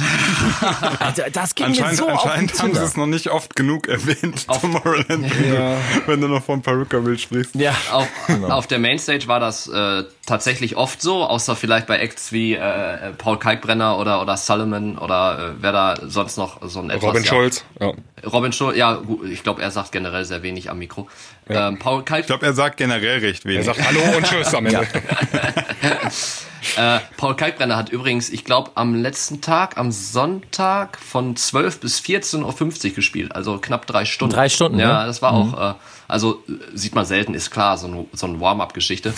[0.99, 4.61] also, das ging mir so Anscheinend haben sie es noch nicht oft genug erwähnt, auf,
[4.61, 5.77] Tomorrowland, ja.
[6.05, 7.55] wenn du noch von Paruka Phil sprichst.
[7.55, 8.49] Ja, auf, genau.
[8.49, 13.11] auf der Mainstage war das äh, tatsächlich oft so, außer vielleicht bei Acts wie äh,
[13.17, 17.23] Paul Kalkbrenner oder oder Solomon oder äh, wer da sonst noch so ein etwas Robin
[17.23, 17.65] ja, Schulz.
[17.79, 17.93] Ja.
[18.25, 21.07] Robin Schulz, ja, gut, ich glaube, er sagt generell sehr wenig am Mikro.
[21.47, 23.65] Ähm, Paul Kalk, Ich glaube, er sagt generell recht Er wenig.
[23.65, 24.87] sagt Hallo und Tschüss am Ende.
[26.77, 31.99] äh, Paul Kalkbrenner hat übrigens, ich glaube, am letzten Tag, am Sonntag von 12 bis
[32.01, 34.33] 14.50 Uhr gespielt, also knapp drei Stunden.
[34.33, 35.05] Drei Stunden, Ja, ne?
[35.07, 35.73] das war auch, äh,
[36.07, 39.13] also äh, sieht man selten, ist klar, so, ein, so ein Warm-up-Geschichte.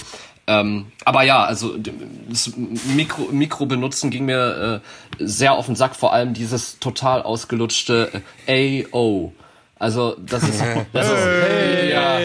[0.49, 1.75] Ähm, aber ja, also
[2.27, 2.51] das
[2.95, 4.81] Mikro, Mikro benutzen ging mir
[5.19, 9.31] äh, sehr auf den Sack, vor allem dieses total ausgelutschte äh, AO.
[9.77, 10.59] Also das ist,
[10.93, 12.15] das ist ja,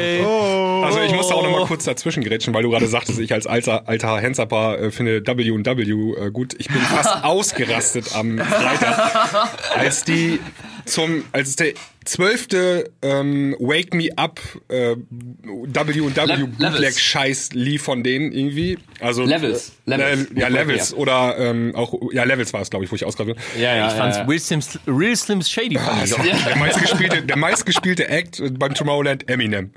[0.82, 3.46] Also ich musste auch noch mal kurz dazwischen grätschen, weil du gerade sagtest, ich als
[3.46, 6.54] alter, alter Handsapper äh, finde W&W äh, gut.
[6.58, 10.40] Ich bin fast ausgerastet am Freitag, als die
[10.86, 11.72] zum, als der
[12.04, 18.78] zwölfte ähm, Wake Me Up äh, W&W Le- Bootleg Scheiß lief von denen irgendwie.
[19.00, 20.28] Also Levels, äh, Levels.
[20.34, 23.04] ja Wake Me Levels oder ähm, auch ja Levels war es glaube ich, wo ich
[23.04, 23.34] ausgrabe.
[23.58, 24.28] ja, ja, Ich fand's ja, ja.
[24.28, 26.22] Will Slims, Real Slims Shady ich doch.
[26.46, 29.70] Der meistgespielte, der meistgespielte Act beim Tomorrowland Eminem.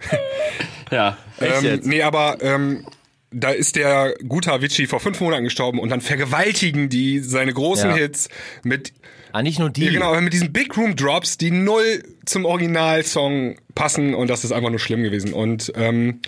[0.92, 1.18] ja.
[1.40, 1.88] Echt Ähm, jetzt?
[1.88, 2.86] nee, aber ähm,
[3.32, 7.90] da ist der gute Avicii vor fünf Monaten gestorben und dann vergewaltigen die seine großen
[7.90, 7.96] Ja.
[7.96, 8.30] Hits
[8.64, 8.94] mit,
[9.38, 9.86] Ah, nicht nur die.
[9.86, 14.52] ja, genau, mit diesen Big Room Drops, die null zum Originalsong passen und das ist
[14.52, 15.32] einfach nur schlimm gewesen.
[15.32, 16.22] Und ähm,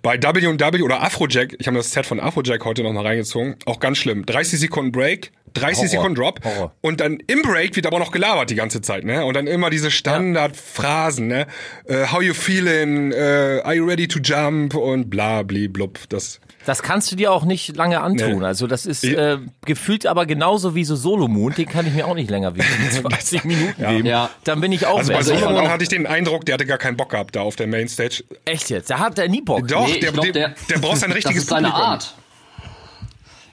[0.00, 3.80] bei W&W oder Afrojack, ich habe das Set von Afrojack heute noch mal reingezogen, auch
[3.80, 4.24] ganz schlimm.
[4.24, 5.88] 30 Sekunden Break, 30 Horror.
[5.88, 6.72] Sekunden Drop Horror.
[6.80, 9.24] und dann im Break wird aber noch gelabert die ganze Zeit, ne?
[9.24, 11.46] Und dann immer diese Standardphrasen, ne?
[11.86, 13.12] Äh, how you feeling?
[13.12, 14.74] Äh, are you ready to jump?
[14.74, 15.98] Und bla bli blub.
[16.08, 18.38] Das Das kannst du dir auch nicht lange antun.
[18.40, 18.44] Nee.
[18.44, 22.14] Also das ist äh, gefühlt aber genauso wie so Solomon, den kann ich mir auch
[22.14, 24.06] nicht länger wie 20 Minuten geben.
[24.06, 24.30] Ja.
[24.44, 26.78] Dann bin ich auch also bei fand Solomon hatte ich den Eindruck, der hatte gar
[26.78, 28.24] keinen Bock gehabt da auf der Mainstage.
[28.44, 28.90] Echt jetzt?
[28.90, 29.66] Da hat er nie Bock.
[29.68, 31.90] Doch, Nee, der, glaub, der, der- der braucht sein richtiges das ist seine Publikum.
[31.92, 32.14] Art.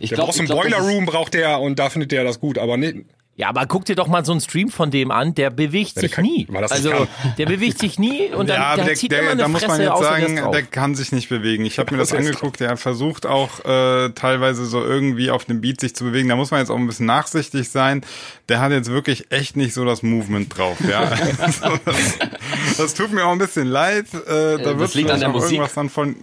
[0.01, 2.57] Ich Der glaub- braucht einen Boiler Room, braucht der und da findet der das gut,
[2.57, 2.97] aber nicht.
[3.37, 6.01] Ja, aber guck dir doch mal so einen Stream von dem an, der bewegt der
[6.01, 6.45] sich kann- nie.
[6.49, 7.33] weil das nicht Also kann.
[7.37, 9.65] der bewegt sich nie und dann ja, der, der, zieht der, immer eine da muss
[9.65, 11.65] man jetzt sagen, der kann sich nicht bewegen.
[11.65, 15.79] Ich habe mir das angeguckt, der versucht auch äh, teilweise so irgendwie auf dem Beat
[15.81, 16.27] sich zu bewegen.
[16.29, 18.01] Da muss man jetzt auch ein bisschen nachsichtig sein.
[18.49, 20.77] Der hat jetzt wirklich echt nicht so das Movement drauf.
[20.87, 20.99] Ja,
[21.39, 22.17] also, das,
[22.77, 24.07] das tut mir auch ein bisschen leid.
[24.13, 25.53] Äh, da wird das liegt an der auch Musik.
[25.53, 26.15] irgendwas dann von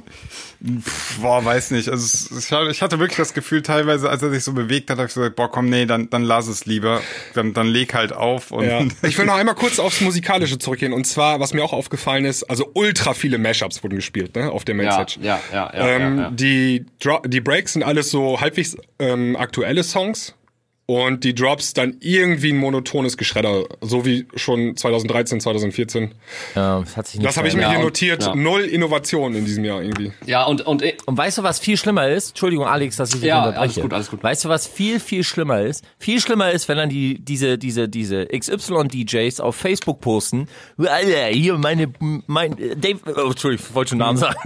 [0.83, 1.89] Pff, Boah, weiß nicht.
[1.89, 4.91] Also es- ich hatte- ich hatte wirklich das Gefühl, teilweise, als er sich so bewegt
[4.91, 6.98] hat, habe ich so gesagt, boah, komm, nee, dann, dann lass es lieber.
[7.35, 8.51] Dann, dann leg halt auf.
[8.51, 8.85] Und Ja.
[9.03, 10.93] Ich will noch einmal kurz aufs Musikalische zurückgehen.
[10.93, 14.65] Und zwar, was mir auch aufgefallen ist, also ultra viele Mashups wurden gespielt, ne, auf
[14.65, 15.19] der Ja, Mainstage.
[15.23, 16.31] ja, ja, ja, ähm, ja, ja.
[16.31, 20.35] Die, Dro die Breaks sind alles so halbwegs ähm, aktuelle Songs.
[20.91, 26.13] Und die Drops dann irgendwie ein monotones Geschredder, so wie schon 2013, 2014.
[26.55, 28.23] Ja, das hat sich nicht Das habe ich mir Ja, hier und- notiert.
[28.25, 28.35] ja.
[28.35, 30.13] Null Innovation in diesem Jahr irgendwie.
[30.25, 32.31] Ja, und, und äh, Und weißt du, was viel schlimmer ist?
[32.31, 33.61] Entschuldigung, Alex, dass ich dich Ja, unterbreche.
[33.61, 34.23] alles gut, alles gut.
[34.23, 35.85] Weißt du, was viel, viel schlimmer ist?
[35.99, 40.49] Viel schlimmer ist, wenn dann die, diese, diese, diese XY-DJs auf Facebook posten,
[40.79, 41.93] Alter, hier meine,
[42.27, 44.37] mein, äh, Dave, oh, Entschuldigung, ich wollte schon Namen sagen,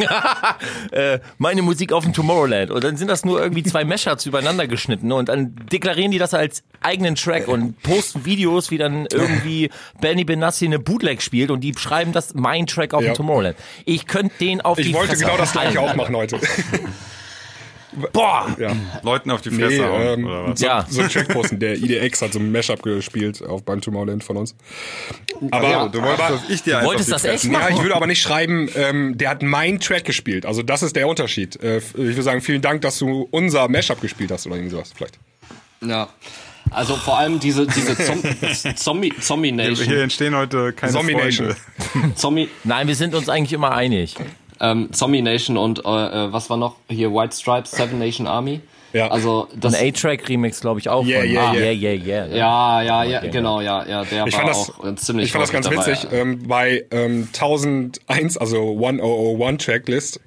[0.91, 2.73] äh, meine Musik auf dem Tomorrowland.
[2.73, 6.32] Und dann sind das nur irgendwie zwei Mashups übereinander geschnitten und dann deklarieren die das
[6.35, 11.61] als eigenen Track und posten Videos, wie dann irgendwie Benny Benassi eine Bootleg spielt und
[11.61, 13.13] die schreiben das mein Track auf Ja.
[13.13, 13.57] dem Tomorrowland.
[13.85, 16.39] Ich könnte den auf Ich die wollte Fresse genau das gleiche auch machen heute.
[18.15, 18.57] Boah!
[18.59, 18.75] ja.
[19.03, 20.61] Leuten auf die Fresse Nee, hauen, ähm, oder was?
[20.61, 20.87] so, Ja.
[20.89, 21.59] so ein Track posten.
[21.61, 24.55] Der IDX hat so ein Mashup gespielt auf beim Tomorrowland von uns.
[25.51, 27.75] Aber, Ja, Du wolltest, dass ich dir wolltest das echt Fresse- Ja, machen?
[27.77, 30.47] ich würde aber nicht schreiben, ähm, der hat meinen Track gespielt.
[30.47, 31.63] Also das ist der Unterschied.
[31.63, 34.91] Äh, ich würde sagen, vielen Dank, dass du unser Mashup gespielt hast oder irgendwie sowas
[34.97, 35.19] vielleicht.
[35.87, 36.09] Ja.
[36.71, 38.23] Also vor allem diese, diese Zom
[38.77, 39.93] Zombie, Zombie Hier Nation.
[39.95, 41.15] entstehen heute keine Zombie.
[41.15, 41.55] Nation.
[42.15, 44.15] Zombie, Nein, wir sind uns eigentlich immer einig.
[44.61, 46.77] ähm, Zombie Nation und äh, äh, was war noch?
[46.89, 48.61] Hier White Stripes, Seven Nation Army.
[48.95, 49.09] Ja.
[49.09, 49.75] Also Ein das.
[49.75, 51.05] A-Track-Remix, glaube ich, auch.
[51.07, 51.73] Yeah, von, yeah, ah, yeah.
[51.73, 52.37] yeah, yeah, yeah.
[52.37, 55.33] Ja, ja, ja, genau, ja, ja, der Ich war fand das, auch äh, ziemlich ich
[55.33, 56.03] fand das ganz häufig witzig.
[56.11, 56.17] dabei.
[56.21, 60.21] Ähm, bei ähm, 1001, also 1001 Tracklist,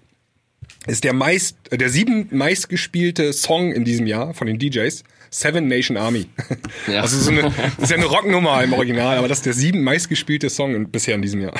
[0.87, 5.03] ist der meist, äh, der sieben meistgespielte Song in diesem Jahr von den DJs
[5.39, 6.25] Seven Nation Army.
[6.87, 7.01] Ja.
[7.01, 7.51] Also so eine, das
[7.83, 11.21] ist ja eine Rocknummer im Original, aber das ist der sieben meistgespielte Song bisher in
[11.23, 11.53] diesem Jahr.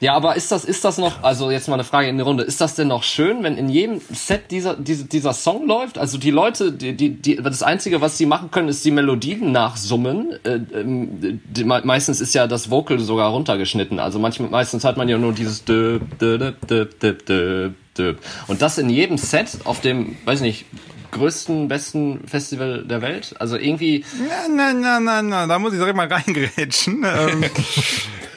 [0.00, 2.44] Ja, aber ist das, ist das noch, also jetzt mal eine Frage in die Runde,
[2.44, 5.98] ist das denn noch schön, wenn in jedem Set dieser, dieser, dieser Song läuft?
[5.98, 9.50] Also die Leute, die, die, die, das Einzige, was sie machen können, ist die Melodien
[9.52, 10.32] nachsummen.
[10.44, 13.98] Äh, ähm, die, me- meistens ist ja das Vocal sogar runtergeschnitten.
[14.00, 18.14] Also manchmal, meistens hat man ja nur dieses dö, dö, dö, dö, dö, dö.
[18.48, 20.64] Und das in jedem Set auf dem, weiß nicht,
[21.10, 23.34] größten, besten Festival der Welt.
[23.38, 27.04] Also irgendwie, Na, na, na, na, na, da muss ich direkt mal reingrätschen.
[27.04, 27.44] ähm,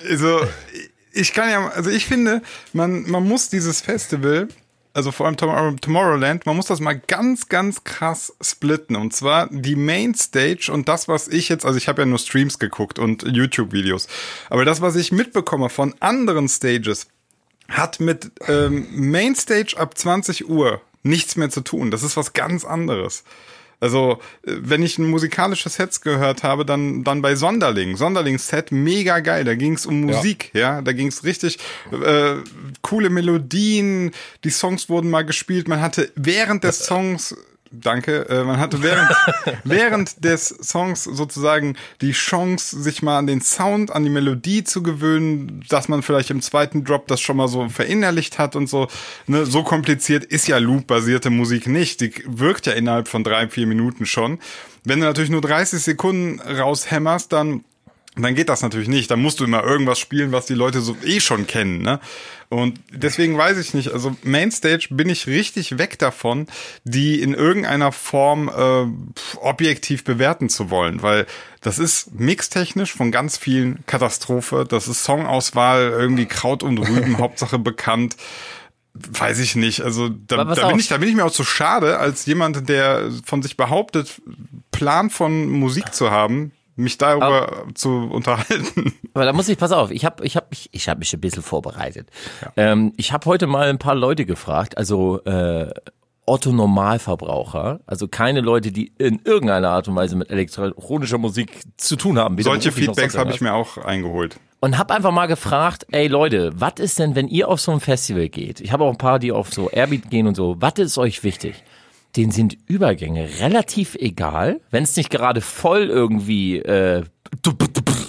[0.09, 0.41] also,
[1.13, 2.41] ich kann ja, also ich finde,
[2.73, 4.47] man, man muss dieses Festival
[4.93, 8.95] also vor allem Tomorrowland, man muss das mal ganz, ganz krass splitten.
[8.95, 12.59] Und zwar die Mainstage und das, was ich jetzt, also ich habe ja nur Streams
[12.59, 14.07] geguckt und YouTube-Videos,
[14.49, 17.07] aber das, was ich mitbekomme von anderen Stages,
[17.69, 21.91] hat mit ähm, Mainstage ab 20 Uhr nichts mehr zu tun.
[21.91, 23.23] Das ist was ganz anderes.
[23.81, 27.97] Also, äh, wenn ich ein musikalisches Set gehört habe, dann, dann bei Sonderling.
[27.97, 29.43] Sonderlings Set, mega geil.
[29.43, 30.75] Da ging es um Musik, ja.
[30.75, 30.81] ja?
[30.81, 31.57] Da ging es richtig
[31.91, 32.35] äh,
[32.81, 34.11] coole Melodien.
[34.43, 35.67] Die Songs wurden mal gespielt.
[35.67, 37.35] Man hatte während des Songs
[37.71, 38.27] Danke.
[38.27, 39.09] Äh, man hatte während,
[39.63, 44.83] während des Songs sozusagen die Chance, sich mal an den Sound, an die Melodie zu
[44.83, 48.87] gewöhnen, dass man vielleicht im zweiten Drop das schon mal so verinnerlicht hat und so.
[49.27, 52.01] Ne, so kompliziert ist ja Loop-basierte Musik nicht.
[52.01, 54.39] Die wirkt ja innerhalb von drei, vier Minuten schon.
[54.83, 57.63] Wenn du natürlich nur 30 Sekunden raushämmerst, dann
[58.15, 59.09] dann geht das natürlich nicht.
[59.09, 61.81] Dann musst du immer irgendwas spielen, was die Leute so eh schon kennen.
[61.81, 61.99] Ne?
[62.49, 63.93] Und deswegen weiß ich nicht.
[63.93, 66.47] Also Mainstage bin ich richtig weg davon,
[66.83, 71.25] die in irgendeiner Form äh, objektiv bewerten zu wollen, weil
[71.61, 74.65] das ist mixtechnisch von ganz vielen Katastrophe.
[74.67, 78.17] Das ist Songauswahl irgendwie Kraut und Rüben, Hauptsache bekannt.
[78.93, 79.81] Weiß ich nicht.
[79.81, 83.09] Also da, da bin ich, da bin ich mir auch zu schade, als jemand, der
[83.23, 84.21] von sich behauptet,
[84.71, 88.93] Plan von Musik zu haben, mich darüber aber, zu unterhalten.
[89.13, 91.21] Aber da muss ich, pass auf, ich habe ich hab, ich, ich hab mich ein
[91.21, 92.09] bisschen vorbereitet.
[92.41, 92.51] Ja.
[92.55, 95.71] Ähm, ich habe heute mal ein paar Leute gefragt, also äh,
[96.25, 101.95] Otto Normalverbraucher, also keine Leute, die in irgendeiner Art und Weise mit elektronischer Musik zu
[101.95, 102.41] tun haben.
[102.41, 104.39] Solche Feedbacks habe ich mir auch eingeholt.
[104.61, 107.79] Und habe einfach mal gefragt, ey Leute, was ist denn, wenn ihr auf so ein
[107.79, 108.61] Festival geht?
[108.61, 110.55] Ich habe auch ein paar, die auf so Airbeat gehen und so.
[110.59, 111.63] Was ist euch wichtig?
[112.15, 117.03] Denen sind Übergänge relativ egal, wenn es nicht gerade voll irgendwie äh,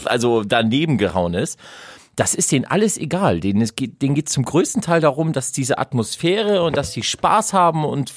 [0.04, 1.58] also daneben gehauen ist.
[2.14, 3.40] Das ist denen alles egal.
[3.40, 7.02] Denen, es geht, denen geht zum größten Teil darum, dass diese Atmosphäre und dass die
[7.02, 8.12] Spaß haben und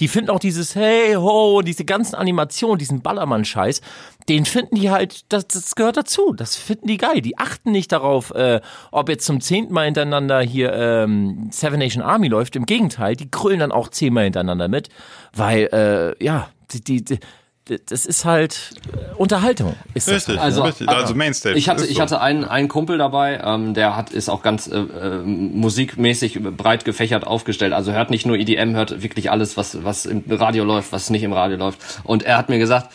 [0.00, 3.82] die finden auch dieses Hey ho, diese ganzen Animationen, diesen Ballermann-Scheiß,
[4.28, 6.32] den finden die halt, das, das gehört dazu.
[6.32, 7.20] Das finden die geil.
[7.20, 12.02] Die achten nicht darauf, äh, ob jetzt zum zehnten Mal hintereinander hier ähm, Seven Nation
[12.02, 12.56] Army läuft.
[12.56, 14.88] Im Gegenteil, die krüllen dann auch zehnmal hintereinander mit,
[15.32, 17.18] weil äh, ja, die, die, die
[17.64, 19.76] das ist halt äh, Unterhaltung.
[19.94, 20.40] Ist richtig, das halt.
[20.40, 20.88] also, richtig.
[20.88, 21.56] also Mainstage.
[21.56, 24.78] Ich hatte, ich hatte einen, einen Kumpel dabei, ähm, der hat ist auch ganz äh,
[24.78, 27.72] äh, musikmäßig breit gefächert aufgestellt.
[27.72, 31.22] Also hört nicht nur EDM, hört wirklich alles, was was im Radio läuft, was nicht
[31.22, 31.80] im Radio läuft.
[32.04, 32.90] Und er hat mir gesagt,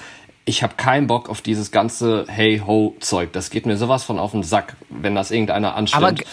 [0.46, 3.32] ich habe keinen Bock auf dieses ganze Hey Ho Zeug.
[3.34, 6.24] Das geht mir sowas von auf den Sack, wenn das irgendeiner anstimmt.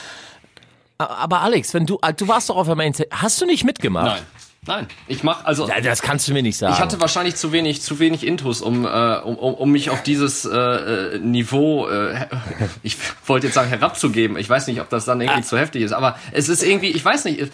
[0.98, 4.06] Aber, aber Alex, wenn du du warst doch auf der Mainstage, hast du nicht mitgemacht?
[4.06, 4.22] Nein.
[4.64, 5.66] Nein, ich mach also.
[5.66, 6.74] Ja, das kannst du mir nicht sagen.
[6.74, 10.44] Ich hatte wahrscheinlich zu wenig, zu wenig Intus, um, äh, um, um mich auf dieses
[10.44, 12.26] äh, äh Niveau, äh,
[12.84, 12.96] ich
[13.26, 14.36] wollte jetzt sagen herabzugeben.
[14.36, 15.44] Ich weiß nicht, ob das dann irgendwie ah.
[15.44, 17.40] zu heftig ist, aber es ist irgendwie, ich weiß nicht.
[17.40, 17.48] Äh,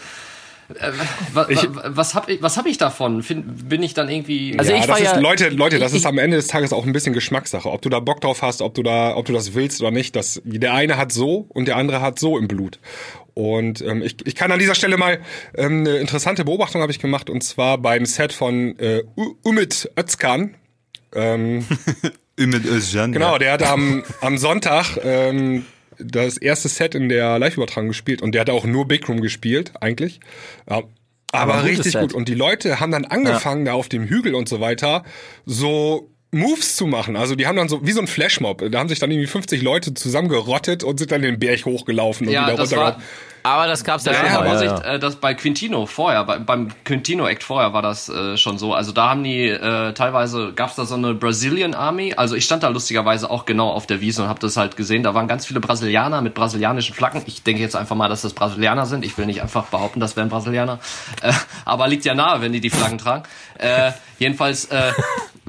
[1.33, 3.23] was, ich, was habe ich, was hab ich davon?
[3.23, 4.59] Find, bin ich dann irgendwie.
[4.59, 6.75] Also ja, ich war ja, ist, Leute, Leute, das ich, ist am Ende des Tages
[6.75, 7.71] auch ein bisschen Geschmackssache.
[7.71, 10.15] Ob du da Bock drauf hast, ob du da, ob du das willst oder nicht.
[10.15, 12.81] Das, der eine hat so und der andere hat so im Blut.
[13.39, 15.21] Und ähm, ich, ich kann an dieser Stelle mal
[15.55, 19.05] ähm, eine interessante Beobachtung habe ich gemacht und zwar beim Set von äh,
[19.45, 20.57] Umit Özkan.
[21.15, 21.65] Ähm,
[22.37, 23.13] Umit Özcan.
[23.13, 25.65] Genau, der hat am, am Sonntag ähm,
[26.01, 29.71] das erste Set in der Live-Übertragung gespielt und der hat auch nur Big Room gespielt,
[29.81, 30.19] eigentlich.
[30.69, 30.83] Ja,
[31.31, 32.13] aber, aber richtig gut.
[32.15, 33.73] Und die Leute haben dann angefangen, ja.
[33.73, 35.05] da auf dem Hügel und so weiter,
[35.47, 37.17] so Moves zu machen.
[37.17, 38.71] Also die haben dann so wie so ein Flashmob.
[38.71, 42.33] Da haben sich dann irgendwie 50 Leute zusammengerottet und sind dann den Berg hochgelaufen und
[42.33, 43.03] ja, wieder runtergelaufen.
[43.43, 44.63] Aber das gab's ja, ja schon mal.
[44.63, 44.95] Ja, ja.
[44.95, 48.75] Äh, das bei Quintino vorher, bei, beim Quintino Act vorher war das äh, schon so.
[48.75, 52.13] Also da haben die äh, teilweise gab's da so eine Brazilian Army.
[52.15, 55.03] Also ich stand da lustigerweise auch genau auf der Wiese und habe das halt gesehen.
[55.03, 57.23] Da waren ganz viele Brasilianer mit brasilianischen Flaggen.
[57.25, 59.03] Ich denke jetzt einfach mal, dass das Brasilianer sind.
[59.03, 60.79] Ich will nicht einfach behaupten, das wären Brasilianer.
[61.23, 61.33] Äh,
[61.65, 63.23] aber liegt ja nahe, wenn die die Flaggen tragen.
[63.59, 64.93] Äh, jedenfalls äh,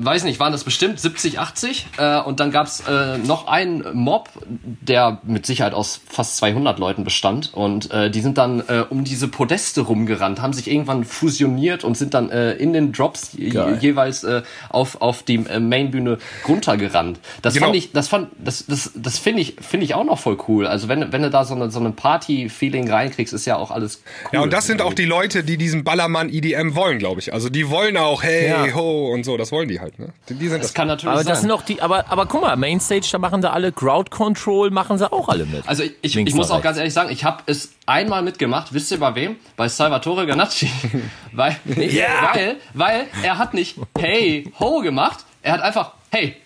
[0.04, 1.88] weiß nicht, waren das bestimmt 70, 80.
[1.98, 7.04] Äh, und dann gab's äh, noch einen Mob, der mit Sicherheit aus fast 200 Leuten
[7.04, 7.54] bestand.
[7.54, 11.98] Und äh, die sind dann äh, um diese Podeste rumgerannt, haben sich irgendwann fusioniert und
[11.98, 17.20] sind dann äh, in den Drops je, jeweils äh, auf, auf die äh, Mainbühne runtergerannt.
[17.42, 17.68] Das genau.
[17.68, 20.68] fand ich, das fand, das, das, das finde ich, finde ich auch noch voll cool.
[20.68, 24.02] Also wenn, wenn du da so eine, so eine Party-Feeling reinkriegst, ist ja auch alles
[24.26, 24.30] cool.
[24.34, 27.34] Ja, und das sind auch die Leute, die diesen Ballermann EDM wollen, glaube ich.
[27.34, 28.74] Also die wollen auch, hey, ja.
[28.74, 29.99] ho und so, das wollen die halt halt.
[29.99, 30.13] Ne?
[30.30, 31.30] Die, die sind das, das kann natürlich aber sein.
[31.30, 34.71] Das sind auch die, aber, aber guck mal, Mainstage, da machen sie alle Crowd Control,
[34.71, 35.67] machen sie auch alle mit.
[35.67, 38.73] Also ich, ich, ich muss auch ganz ehrlich sagen, ich habe es einmal mitgemacht.
[38.73, 39.38] Wisst ihr bei wem?
[39.56, 40.69] Bei Salvatore Ganacci.
[41.32, 42.34] weil, yeah.
[42.34, 46.38] weil, weil er hat nicht Hey Ho gemacht, er hat einfach Hey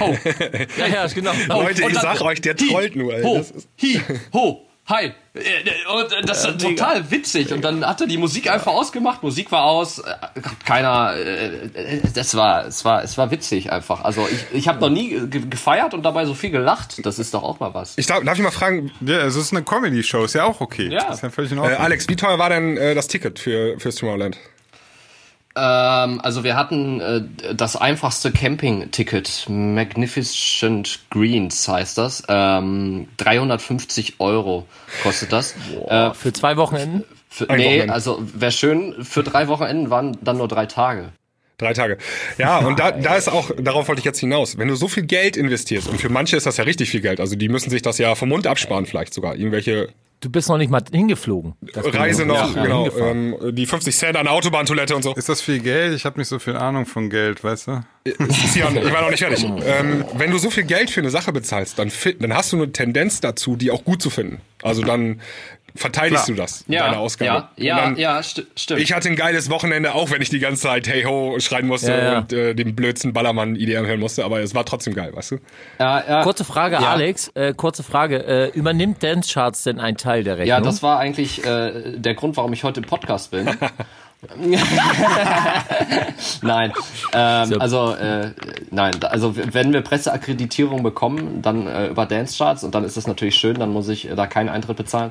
[0.00, 0.16] Ho.
[0.78, 1.32] ja, ja, genau.
[1.48, 3.14] Leute, ich sag euch, der trollt nur.
[3.14, 3.22] Ey.
[3.22, 3.44] Ho,
[3.80, 4.00] hi,
[4.32, 5.12] ho, Hi.
[5.34, 7.52] Und das ist total witzig.
[7.52, 9.22] Und dann hat er die Musik einfach ausgemacht.
[9.22, 10.00] Musik war aus.
[10.00, 10.12] äh,
[10.66, 11.14] Keiner.
[11.16, 14.02] äh, Das war, es war, es war witzig einfach.
[14.04, 17.06] Also ich, ich habe noch nie ge- gefeiert und dabei so viel gelacht.
[17.06, 17.96] Das ist doch auch mal was.
[17.96, 20.88] Ich darf, darf ich mal fragen, Ja, es ist eine Comedy-Show, ist ja auch okay.
[20.88, 21.12] Ja.
[21.12, 21.78] Ist ja völlig in äh, Ordnung.
[21.80, 24.36] Alex, wie teuer war denn äh, das Ticket für fürs Tomorrowland?
[25.54, 27.22] Ähm, also wir hatten äh,
[27.54, 32.22] das einfachste Camping-Ticket, Magnificent Greens heißt das.
[32.28, 34.66] Ähm, 350 Euro
[35.02, 35.54] kostet das.
[35.88, 37.04] Äh, Für zwei Wochenenden?
[37.28, 37.92] für, Ein nee, Wochenende.
[37.94, 41.12] also wäre schön, für drei Wochenenden waren dann nur drei Tage.
[41.58, 41.98] Drei Tage.
[42.38, 44.58] Ja, und da, da ist auch, darauf wollte ich jetzt hinaus.
[44.58, 47.20] Wenn du so viel Geld investierst, und für manche ist das ja richtig viel Geld,
[47.20, 49.88] also die müssen sich das ja vom Mund absparen vielleicht sogar, irgendwelche
[50.22, 51.54] Du bist noch nicht mal hingeflogen.
[51.74, 55.14] Reise noch, Ja, genau, ähm, die 50 Cent an der Autobahntoilette und so.
[55.14, 55.94] Ist das viel Geld?
[55.96, 57.80] Ich habe nicht so viel Ahnung von Geld, weißt du?
[58.28, 59.44] Sian, ich war noch nicht fertig.
[59.64, 62.72] Ähm, wenn du so viel Geld für eine Sache bezahlst, dann, dann hast du eine
[62.72, 64.40] Tendenz dazu, die auch gut zu finden.
[64.62, 65.20] Also dann
[65.74, 66.36] verteidigst Klar.
[66.36, 67.48] du das, Ja, deine Ausgabe.
[67.56, 68.80] ja, dann, ja, sti stimmt.
[68.80, 71.90] Ich hatte ein geiles Wochenende, auch wenn ich die ganze Zeit Hey Ho schreien musste
[71.92, 72.18] Ja, ja.
[72.18, 75.36] und äh, den blödsten Ballermann IDM hören musste, aber es war trotzdem geil, weißt du?
[75.78, 76.90] ja, ja, Kurze Frage, Ja.
[76.92, 77.28] Alex.
[77.34, 78.24] Äh, kurze Frage.
[78.24, 80.48] Äh, übernimmt Dance Charts denn einen Teil der Rechnung?
[80.48, 83.48] ja, das war eigentlich äh, der Grund, warum ich heute im Podcast bin.
[86.42, 86.72] nein,
[87.12, 88.30] ähm, also äh,
[88.70, 93.06] nein, also wenn wir Presseakkreditierung bekommen, dann äh, über Dance Charts und dann ist das
[93.06, 95.10] natürlich schön, dann muss ich äh, da keinen Eintritt bezahlen.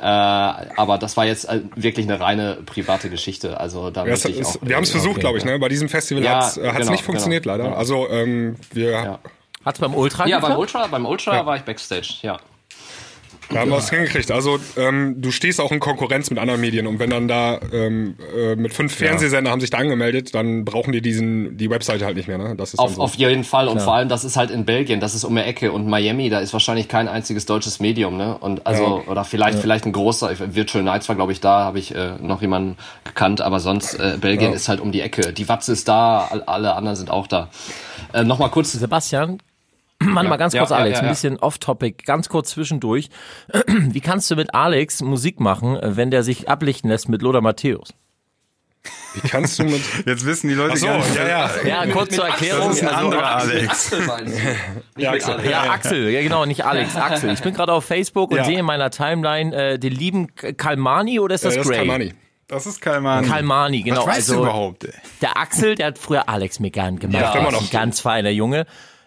[0.00, 3.60] Äh, aber das war jetzt äh, wirklich eine reine private Geschichte.
[3.60, 4.62] Also da Ja, es, möchte ich es, auch.
[4.62, 5.58] wir haben es versucht, okay, glaube ich, ne?
[5.58, 7.56] Bei diesem Festival Ja, hat's äh, hat's genau, nicht funktioniert, genau.
[7.56, 7.70] leider.
[7.70, 7.76] Ja.
[7.76, 9.18] Also ähm, wir Ja.
[9.64, 10.56] Hat's beim Ultra Ja, beim?
[10.56, 12.38] Ultra, beim Ultra war ich Backstage, ja.
[13.52, 14.30] Da haben wir es hingekriegt.
[14.30, 18.14] Also ähm, du stehst auch in Konkurrenz mit anderen Medien und wenn dann da ähm,
[18.36, 22.16] äh, mit fünf Fernsehsender haben sich da angemeldet, dann brauchen die diesen die Webseite halt
[22.16, 22.38] nicht mehr.
[22.38, 22.54] Ne?
[22.56, 23.02] Das ist Auf, so.
[23.02, 25.42] auf jeden Fall und vor allem, das ist halt in Belgien, das ist um die
[25.42, 28.38] Ecke und Miami, da ist wahrscheinlich kein einziges deutsches Medium, ne?
[28.38, 31.92] Und also oder vielleicht vielleicht ein großer Virtual Nights war, glaube ich, da habe ich
[31.94, 35.32] äh, noch jemanden gekannt, aber sonst äh, Belgien ist halt um die Ecke.
[35.32, 37.48] Die Watze ist da, all- alle anderen sind auch da.
[38.12, 39.38] Äh, Nochmal kurz Sebastian,
[40.14, 41.10] Warte mal ganz Ja, kurz, ja, Alex, ja, ein ja.
[41.12, 43.08] bisschen off-topic, ganz kurz zwischendurch.
[43.66, 47.92] Wie kannst du mit Alex Musik machen, wenn der sich ablichten lässt mit Lothar Matthäus?
[49.12, 51.14] Wie kannst du mit Jetzt wissen die Leute so, gar nicht.
[51.16, 51.50] ja, ja.
[51.66, 52.68] Ja, kurz zur Erklärung.
[52.68, 53.92] Das ist ein also- anderer Alex.
[53.92, 54.08] Axel
[54.96, 55.50] Ja, Axel.
[55.50, 57.32] Ja, Axel, ja genau, nicht Alex, Axel.
[57.34, 58.44] Ich bin gerade auf Facebook und Ja.
[58.44, 61.78] sehe in meiner Timeline äh, den lieben Kalmani oder ist das äh, das ist Gray?
[61.86, 62.14] Kalmani.
[62.46, 63.28] Das ist Kalmani.
[63.28, 64.00] Kalmani, genau.
[64.00, 64.92] Was weißt also, du überhaupt, ey?
[65.20, 67.20] Der Axel, der hat früher Alex mir gern gemacht.
[67.22, 67.78] Ja, immer Das ist noch.
[67.78, 68.64] Ein ganz feiner Junge.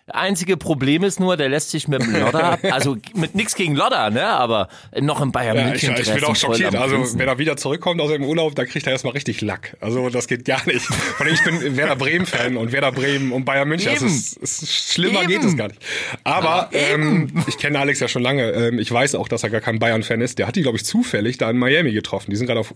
[0.08, 2.60] Einzige Problem ist nur, der lässt sich mit dem Lodder ab.
[2.74, 4.26] Also mit nix gegen Lodder, ne?
[4.26, 4.68] Aber
[5.00, 5.96] noch im Bayern Ja, ich, München.
[6.02, 6.76] ich bin auch schockiert.
[6.76, 9.78] Also, wenn er wieder zurückkommt aus dem Urlaub, da kriegt er erstmal richtig Lack.
[9.80, 10.86] Also, das geht gar nicht.
[11.20, 13.92] Allem, ich bin Werder Bremen-Fan und Werder Bremen und Bayern München.
[13.94, 14.12] Das Eben.
[14.12, 15.30] ist, ist, schlimmer Eben.
[15.30, 15.82] geht es gar nicht.
[16.24, 18.52] Aber ähm, ich kenne Alex ja schon lange.
[18.52, 20.38] Ähm, ich weiß auch, dass er gar kein Bayern-Fan ist.
[20.40, 22.30] Der hat die, glaube ich, zufällig da in Miami getroffen.
[22.32, 22.74] Die sind gerade auf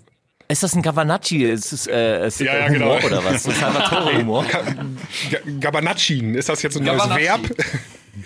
[0.49, 1.43] Ist das ein Gavanacci?
[1.43, 3.05] Ist es äh, ist Ja, ja, Humor genau.
[3.07, 3.43] oder was?
[3.43, 4.45] Das ist Salvatore-Humor.
[5.31, 6.35] Ga- Gabanacin.
[6.35, 7.23] Ist das jetzt ein neues Gabanacci.
[7.25, 7.41] Verb?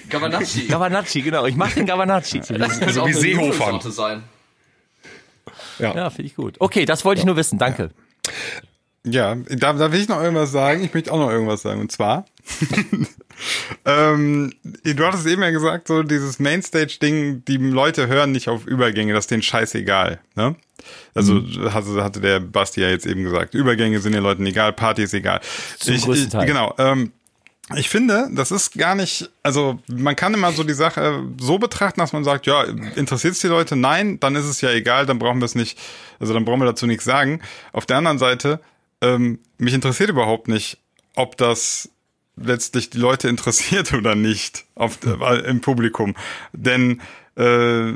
[0.09, 0.61] Gavanacci.
[0.69, 1.45] Gavanacci, genau.
[1.47, 2.41] Ich mach den Gavanacci.
[2.43, 3.81] So wie Seehofern.
[3.91, 4.23] sein.
[5.79, 6.57] Ja, finde ich gut.
[6.59, 7.57] Okay, das wollte ich nur wissen.
[7.57, 7.89] Danke.
[9.03, 10.83] Ja, da, da will ich noch irgendwas sagen.
[10.83, 11.81] Ich möchte auch noch irgendwas sagen.
[11.81, 12.25] Und zwar,
[13.85, 19.13] ähm, du hattest eben ja gesagt, so dieses Mainstage-Ding, die Leute hören nicht auf Übergänge,
[19.13, 20.19] das ist denen scheißegal.
[20.35, 20.55] Ne?
[21.15, 21.73] Also Mhm.
[21.73, 25.13] hatte, hatte der Basti ja jetzt eben gesagt, Übergänge sind den Leuten egal, Party ist
[25.13, 25.41] egal.
[25.79, 26.45] Zum ich, größten ich, Teil.
[26.45, 26.73] Genau.
[26.77, 27.11] Ähm,
[27.75, 32.01] ich finde, das ist gar nicht, also man kann immer so die Sache so betrachten,
[32.01, 33.75] dass man sagt, ja, interessiert es die Leute?
[33.75, 35.79] Nein, dann ist es ja egal, dann brauchen wir es nicht,
[36.19, 37.41] also dann brauchen wir dazu nichts sagen.
[37.71, 38.59] Auf der anderen Seite,
[39.01, 40.77] ähm, mich interessiert überhaupt nicht,
[41.15, 41.89] ob das
[42.35, 46.15] letztlich die Leute interessiert oder nicht auf, äh, im Publikum.
[46.53, 47.01] Denn
[47.37, 47.93] äh,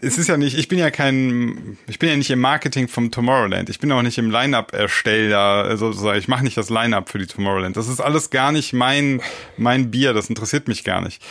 [0.00, 3.10] es ist ja nicht, ich bin ja kein, ich bin ja nicht im Marketing vom
[3.10, 3.68] Tomorrowland.
[3.70, 7.26] Ich bin auch nicht im Line-Up-Ersteller, also sozusagen, ich mache nicht das Line-Up für die
[7.26, 7.76] Tomorrowland.
[7.76, 9.20] Das ist alles gar nicht mein,
[9.56, 11.22] mein Bier, das interessiert mich gar nicht.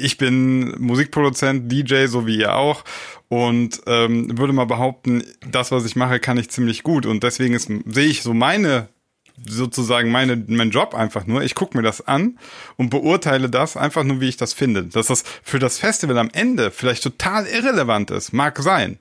[0.00, 2.84] Ich bin Musikproduzent, DJ, so wie ihr auch.
[3.28, 7.04] Und ähm, würde mal behaupten, das, was ich mache, kann ich ziemlich gut.
[7.04, 8.88] Und deswegen ist, sehe ich so meine
[9.46, 11.42] sozusagen meine, mein Job einfach nur.
[11.42, 12.38] Ich gucke mir das an
[12.76, 14.84] und beurteile das einfach nur, wie ich das finde.
[14.84, 18.98] Dass das für das Festival am Ende vielleicht total irrelevant ist, mag sein.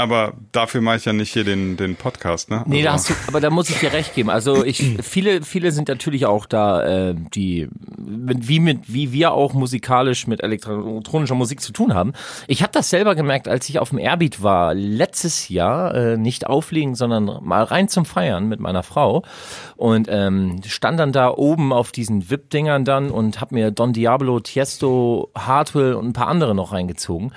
[0.00, 2.62] Aber dafür mache ich ja nicht hier den, den Podcast, ne?
[2.66, 4.30] Nee, da Also- hast du, aber da muss ich dir recht geben.
[4.30, 9.32] Also ich, viele, viele sind natürlich auch da, äh, die, mit, wie mit, wie wir
[9.32, 12.12] auch musikalisch mit elektronischer Musik zu tun haben.
[12.46, 16.46] Ich habe das selber gemerkt, als ich auf dem Airbeat war, letztes Jahr, äh, nicht
[16.46, 19.22] auflegen, sondern mal rein zum Feiern mit meiner Frau
[19.76, 24.40] und ähm, stand dann da oben auf diesen VIP-Dingern dann und hab mir Don Diablo,
[24.40, 27.32] Tiesto, Hardwell und ein paar andere noch reingezogen.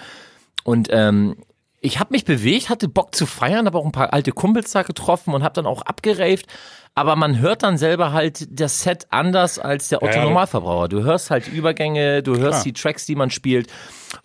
[0.63, 1.35] und ähm,
[1.83, 4.81] ich habe mich bewegt, hatte Bock zu feiern, habe auch ein paar alte Kumpels da
[4.83, 6.47] getroffen und habe dann auch abgeraved.
[6.95, 10.21] Aber man hört dann selber halt das Set anders als der Otto.
[10.21, 10.89] Normalverbraucher.
[10.89, 12.63] Du hörst halt Übergänge, du hörst Klar.
[12.65, 13.67] die Tracks, die man spielt.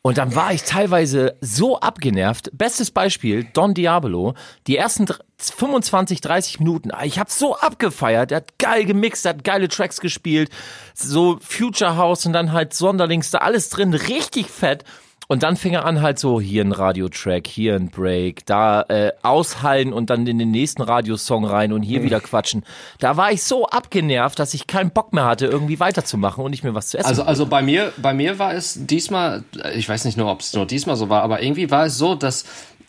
[0.03, 2.51] Und dann war ich teilweise so abgenervt.
[2.53, 4.35] Bestes Beispiel, Don Diablo.
[4.67, 6.91] Die ersten dr- 25, 30 Minuten.
[6.91, 8.33] ah, Ich habe so abgefeiert.
[8.33, 10.51] Er hat geil gemixt, er hat geile Tracks gespielt.
[10.95, 13.95] So Future House und dann halt Sonderlings, da alles drin.
[13.95, 14.85] Richtig fett.
[15.31, 19.13] Und dann fing er an halt so, hier ein Radiotrack, hier ein Break, da äh,
[19.23, 22.65] aushallen und dann in den nächsten Radiosong rein und hier wieder quatschen.
[22.99, 26.65] Da war ich so abgenervt, dass ich keinen Bock mehr hatte, irgendwie weiterzumachen und nicht
[26.65, 27.09] mehr was zu essen.
[27.09, 30.55] Also, also bei mir, bei mir war es diesmal, ich weiß nicht nur, ob es
[30.55, 32.47] nur diesmal so war, aber irgendwie war es so, dass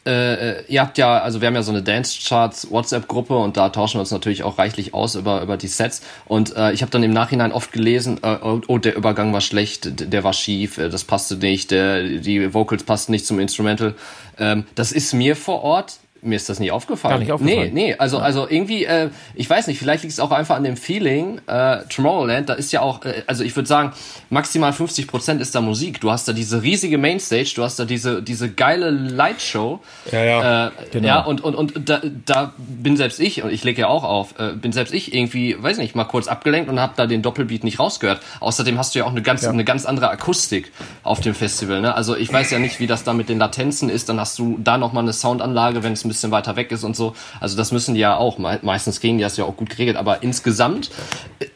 [0.09, 3.69] äh, ihr habt ja, also wir haben ja so eine Dance Charts WhatsApp-Gruppe und da
[3.69, 6.01] tauschen wir uns natürlich auch reichlich aus über, über die Sets.
[6.25, 9.41] Und äh, ich habe dann im Nachhinein oft gelesen, äh, oh, oh, der Übergang war
[9.41, 13.95] schlecht, der war schief, äh, das passte nicht, der, die Vocals passten nicht zum Instrumental.
[14.37, 15.99] Ähm, das ist mir vor Ort.
[16.21, 17.13] Mir ist das nie aufgefallen.
[17.13, 17.73] Gar nicht aufgefallen.
[17.73, 20.63] Nee, nee, also, also irgendwie, äh, ich weiß nicht, vielleicht liegt es auch einfach an
[20.63, 23.93] dem Feeling, äh, Tomorrowland, da ist ja auch, äh, also ich würde sagen,
[24.29, 26.01] maximal 50% ist da Musik.
[26.01, 29.79] Du hast da diese riesige Mainstage, du hast da diese, diese geile Lightshow.
[30.11, 30.67] Ja, ja.
[30.67, 31.07] Äh, Genau.
[31.07, 34.39] Ja, und, und, und da, da bin selbst ich, und ich lege ja auch auf,
[34.39, 37.63] äh, bin selbst ich irgendwie, weiß nicht, mal kurz abgelenkt und habe da den Doppelbeat
[37.63, 38.21] nicht rausgehört.
[38.39, 40.71] Außerdem hast du ja auch eine ganz, eine ganz andere Akustik
[41.03, 41.81] auf dem Festival.
[41.81, 41.93] Ne?
[41.93, 44.09] Also ich weiß ja nicht, wie das da mit den Latenzen ist.
[44.09, 46.95] Dann hast du da nochmal eine Soundanlage, wenn es ein bisschen weiter weg ist und
[46.95, 47.15] so.
[47.39, 48.37] Also das müssen die ja auch.
[48.37, 49.95] Me meistens kriegen die das ja auch gut geregelt.
[49.95, 50.89] Aber insgesamt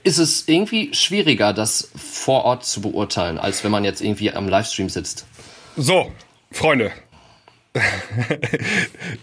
[0.03, 4.47] ist es irgendwie schwieriger, das vor Ort zu beurteilen, als wenn man jetzt irgendwie am
[4.47, 5.25] Livestream sitzt.
[5.75, 6.11] So,
[6.51, 6.91] Freunde.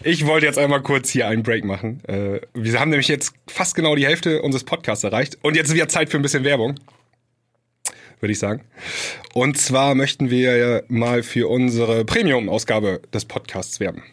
[0.03, 2.03] Ich wollte jetzt einmal kurz hier einen Break machen.
[2.05, 5.37] Äh, Wir haben nämlich jetzt fast genau die Hälfte unseres Podcasts erreicht.
[5.41, 6.75] Und jetzt ist wieder Zeit für ein bisschen Werbung.
[8.19, 8.63] Würde ich sagen.
[9.33, 14.03] Und zwar möchten wir mal für unsere Premium-Ausgabe des Podcasts werben.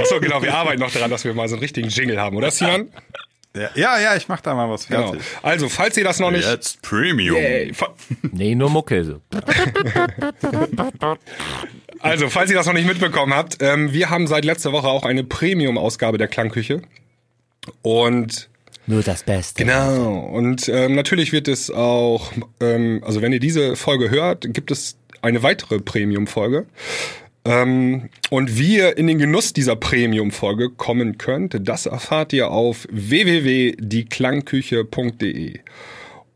[0.00, 2.50] Achso, genau, wir arbeiten noch daran, dass wir mal so einen richtigen Jingle haben, oder
[2.50, 2.88] Sinan?
[3.74, 5.08] Ja, ja, ich mach da mal was Genau.
[5.12, 5.22] fertig.
[5.42, 6.48] Also, falls ihr das noch nicht.
[6.48, 7.36] Jetzt Premium.
[7.74, 7.94] Fa-
[8.32, 9.04] nee, nur Mucke.
[9.04, 9.20] So.
[12.00, 15.04] Also, falls ihr das noch nicht mitbekommen habt, ähm, wir haben seit letzter Woche auch
[15.04, 16.82] eine Premium-Ausgabe der Klangküche.
[17.82, 18.48] Und
[18.86, 19.62] Nur das Beste.
[19.62, 24.70] genau, und ähm, natürlich wird es auch, ähm, also wenn ihr diese Folge hört, gibt
[24.72, 26.66] es eine weitere Premium-Folge.
[27.44, 32.88] Ähm, und wie ihr in den Genuss dieser Premium-Folge kommen könnt, das erfahrt ihr auf
[32.90, 35.60] www.dieklangküche.de.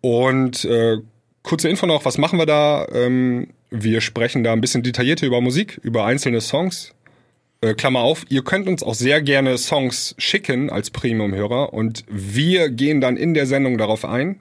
[0.00, 0.98] Und äh,
[1.42, 2.86] kurze Info noch, was machen wir da?
[2.92, 6.92] Ähm, wir sprechen da ein bisschen detaillierter über Musik, über einzelne Songs.
[7.60, 12.70] Äh, Klammer auf, ihr könnt uns auch sehr gerne Songs schicken als Premium-Hörer und wir
[12.70, 14.40] gehen dann in der Sendung darauf ein.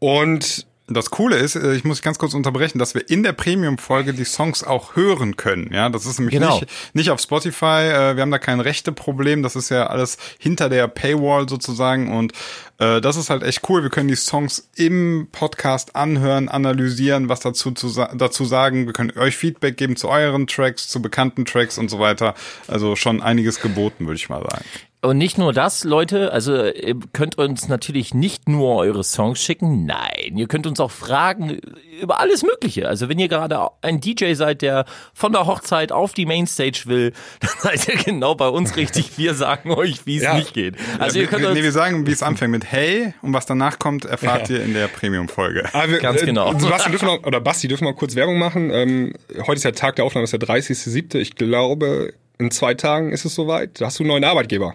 [0.00, 4.12] Und Das Coole ist, äh, ich muss ganz kurz unterbrechen, dass wir in der Premium-Folge
[4.12, 5.70] die Songs auch hören können.
[5.72, 6.58] Ja, das ist nämlich Genau.
[6.58, 7.64] nicht, nicht auf Spotify.
[7.92, 9.42] äh, Wir haben da kein Rechte-Problem.
[9.44, 12.12] Das ist ja alles hinter der Paywall sozusagen.
[12.16, 12.32] Und
[12.78, 13.82] äh, das ist halt echt cool.
[13.84, 18.86] Wir können die Songs im Podcast anhören, analysieren, was dazu, zu, dazu sagen.
[18.86, 22.34] Wir können euch Feedback geben zu euren Tracks, zu bekannten Tracks und so weiter.
[22.66, 24.64] Also schon einiges geboten, würde ich mal sagen.
[25.02, 29.86] Und nicht nur das, Leute, also ihr könnt uns natürlich nicht nur eure Songs schicken,
[29.86, 31.58] nein, ihr könnt uns auch fragen
[32.02, 32.86] über alles Mögliche.
[32.86, 34.84] Also wenn ihr gerade ein DJ seid, der
[35.14, 39.16] von der Hochzeit auf die Mainstage will, dann seid ihr genau bei uns richtig.
[39.16, 40.34] Wir sagen euch, wie es Ja.
[40.34, 40.74] nicht geht.
[40.98, 43.32] Also Ja, ihr könnt wir, nee, wir uns, sagen, wie es anfängt mit Hey und
[43.32, 45.70] was danach kommt, erfahrt ihr in der Premium-Folge.
[45.72, 46.52] Ah, Ganz genau.
[46.52, 48.70] Äh, Sebastian dürfen wir, oder Basti dürfen wir kurz Werbung machen.
[48.70, 49.14] Ähm,
[49.46, 51.16] heute ist der Tag der Aufnahme, ist der 30.07.
[51.16, 53.80] Ich glaube, in zwei Tagen ist es soweit.
[53.80, 54.74] Da hast du einen neuen Arbeitgeber.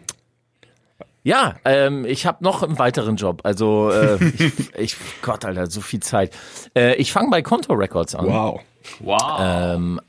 [1.23, 3.41] ja, ähm, ich habe noch einen weiteren Job.
[3.43, 6.31] Also äh, ich, ich, Gott, Alter, so viel Zeit.
[6.75, 8.27] Äh, ich fange bei Konto Records an.
[8.27, 8.61] Wow.
[8.99, 9.39] Wow.
[9.39, 9.99] Ähm,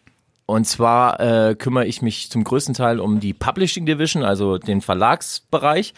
[0.45, 4.81] und zwar äh, kümmere ich mich zum größten Teil um die Publishing Division, also den
[4.81, 5.93] Verlagsbereich.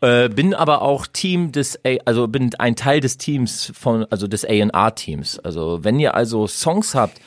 [0.00, 4.28] Äh, bin aber auch Team des, A also bin ein Teil des Teams von, also
[4.28, 5.40] des A&R-Teams.
[5.40, 7.20] Also wenn ihr also Songs habt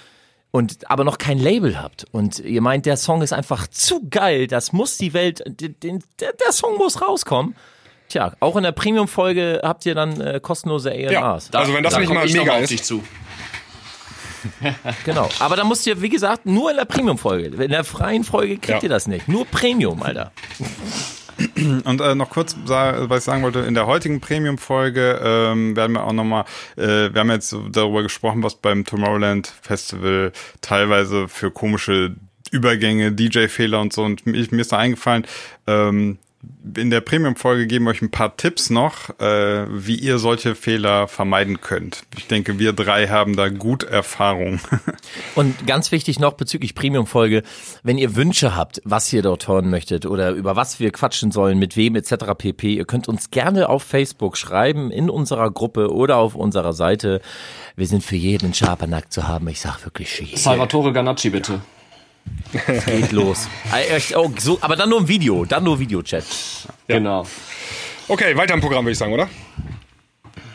[0.56, 4.47] und aber noch kein Label habt und ihr meint, der Song ist einfach zu geil,
[4.47, 7.56] das muss die Welt, den, der, der Song muss rauskommen.
[8.08, 11.49] Tja, auch in der Premium-Folge habt ihr dann äh, kostenlose A&Rs.
[11.53, 12.70] also wenn das da nicht mal mega auf ist.
[12.70, 13.03] dich zu.
[15.06, 15.28] Genau.
[15.39, 17.47] Aber da müsst ihr, wie gesagt, nur in der Premium-Folge.
[17.64, 18.84] In der freien Folge kriegt Ja.
[18.84, 19.28] ihr das nicht.
[19.28, 20.32] Nur Premium, Alter.
[21.84, 26.06] Und äh, noch kurz, was ich sagen wollte, in der heutigen Premium-Folge ähm, werden wir
[26.06, 26.46] auch nochmal,
[26.78, 30.32] äh, wir haben jetzt darüber gesprochen, was beim Tomorrowland Festival
[30.62, 32.16] teilweise für komische
[32.52, 34.04] Übergänge, DJ-Fehler und so.
[34.04, 35.26] Und mir, mir ist da eingefallen,
[35.68, 36.20] ähm,
[36.76, 41.08] in der Premium-Folge geben wir euch ein paar Tipps noch, äh, wie ihr solche Fehler
[41.08, 42.04] vermeiden könnt.
[42.18, 44.60] Ich denke, wir drei haben da gut Erfahrung.
[45.36, 47.43] Und ganz wichtig noch bezüglich Premium-Folge,
[47.84, 51.60] wenn ihr Wünsche habt, was ihr dort hören möchtet oder über was wir quatschen sollen,
[51.60, 52.16] mit wem etc.
[52.38, 57.22] pp, ihr könnt uns gerne auf Facebook schreiben, in unserer Gruppe oder auf unserer Seite.
[57.76, 59.48] Wir sind für jeden Schabernack zu haben.
[59.48, 60.38] Ich sag wirklich für jeden.
[60.38, 61.62] Salvatore Ganacci, bitte.
[62.86, 63.48] Geht los.
[64.16, 66.24] Oh, so, aber dann nur im Video, dann nur Videochat.
[66.88, 66.98] Ja.
[66.98, 67.26] Genau.
[68.08, 69.30] Okay, weiter im Programm, würde ich sagen, oder?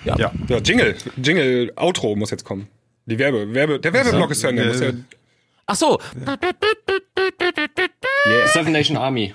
[0.05, 0.17] Ja.
[0.17, 0.33] ja.
[0.49, 0.59] ja.
[0.59, 2.69] Jingle, Jingle, Outro muss jetzt kommen.
[3.07, 4.73] Die Werbe, Werbe, der Werbeblock ist zu Ende.
[4.73, 4.93] Ja,
[5.67, 5.99] Ach so.
[8.27, 8.49] Yeah.
[8.49, 9.35] Seven Nation Army.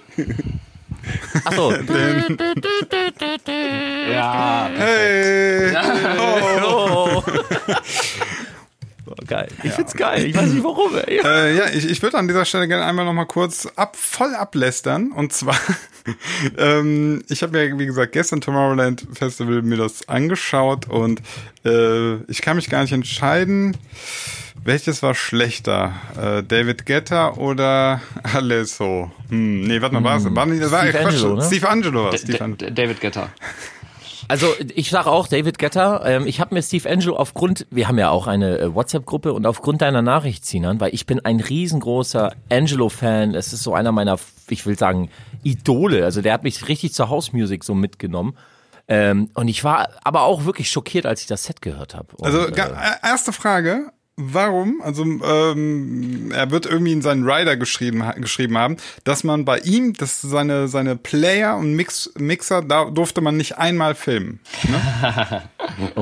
[1.46, 1.72] Ach so.
[4.12, 4.70] ja.
[4.76, 5.76] Hey.
[6.18, 6.36] Oh.
[6.68, 7.24] Oh,
[9.26, 9.47] geil.
[9.63, 10.26] Ich find's geil.
[10.26, 10.95] Ich weiß nicht warum.
[10.95, 11.19] Ey.
[11.23, 14.34] Äh, ja, ich, ich würde an dieser Stelle gerne einmal noch mal kurz ab, voll
[14.36, 15.11] ablästern.
[15.11, 15.57] Und zwar,
[16.57, 21.21] ähm, ich habe ja, wie gesagt, gestern Tomorrowland Festival mir das angeschaut und
[21.65, 23.78] äh, ich kann mich gar nicht entscheiden,
[24.63, 25.93] welches war schlechter?
[26.19, 29.11] Äh, David Guetta oder Alesso?
[29.30, 30.36] Hm, nee, warte mal, war es?
[30.36, 31.43] War, nicht, war, Steve Quatsch, Angelo, ne?
[31.43, 32.71] Steve Angelo Steve Angelo.
[32.71, 33.30] David Guetta.
[34.28, 36.01] Also ich sage auch David Getter.
[36.05, 39.45] Ähm, ich habe mir Steve Angelo aufgrund, wir haben ja auch eine äh, WhatsApp-Gruppe und
[39.45, 43.36] aufgrund deiner Nachricht, Sinan, weil ich bin ein riesengroßer Angelo-Fan.
[43.36, 44.17] Es ist so einer meiner,
[44.49, 45.09] ich will sagen,
[45.43, 46.03] Idole.
[46.05, 48.36] Also der hat mich richtig zur Hausmusik so mitgenommen.
[48.88, 52.07] Ähm, und ich war aber auch wirklich schockiert, als ich das Set gehört habe.
[52.21, 54.82] Also ga- äh, erste Frage, warum?
[54.82, 59.59] Also ähm, er wird irgendwie in seinen Rider geschrieben, ha- geschrieben haben, dass man bei
[59.59, 64.39] ihm, dass seine seine Player und Mix, Mixer, da durfte man nicht einmal filmen.
[64.63, 65.41] Ne?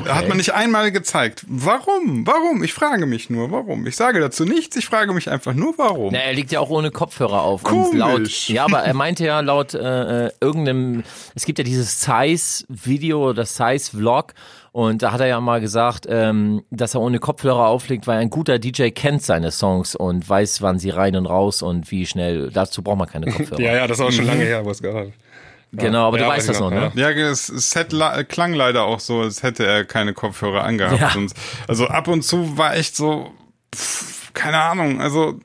[0.14, 1.44] Hat man nicht einmal gezeigt.
[1.48, 2.28] Warum?
[2.28, 2.64] Warum?
[2.64, 3.88] Ich frage mich nur, warum?
[3.88, 4.76] Ich sage dazu nichts.
[4.76, 6.14] Ich frage mich einfach nur, warum.
[6.14, 7.64] Na, er liegt ja auch ohne Kopfhörer auf.
[7.64, 7.92] Komisch.
[7.94, 11.04] Und laut, ja, aber er meinte ja laut äh, äh, irgendeinem,
[11.36, 14.34] es gibt ja dieses Size-Video, das Size-Vlog.
[14.74, 18.32] Und da hat er ja mal gesagt, ähm, dass er ohne Kopfhörer auflegt, weil ein
[18.32, 22.50] guter DJ kennt seine Songs und weiß, wann sie rein und raus und wie schnell.
[22.52, 23.62] Dazu braucht man keine Kopfhörer.
[23.62, 25.14] Ja, ja, das ist auch schon lange her, wo es gehört.
[25.74, 27.02] Genau, aber Ja, du weiß weißt das noch, noch, ne?
[27.02, 27.14] ja.
[27.14, 31.00] Das Set la- klang leider auch so, als hätte er keine Kopfhörer angehabt.
[31.00, 31.14] Ja.
[31.16, 31.34] Und
[31.68, 33.32] also ab und zu war echt so,
[33.76, 35.40] pff, keine Ahnung, also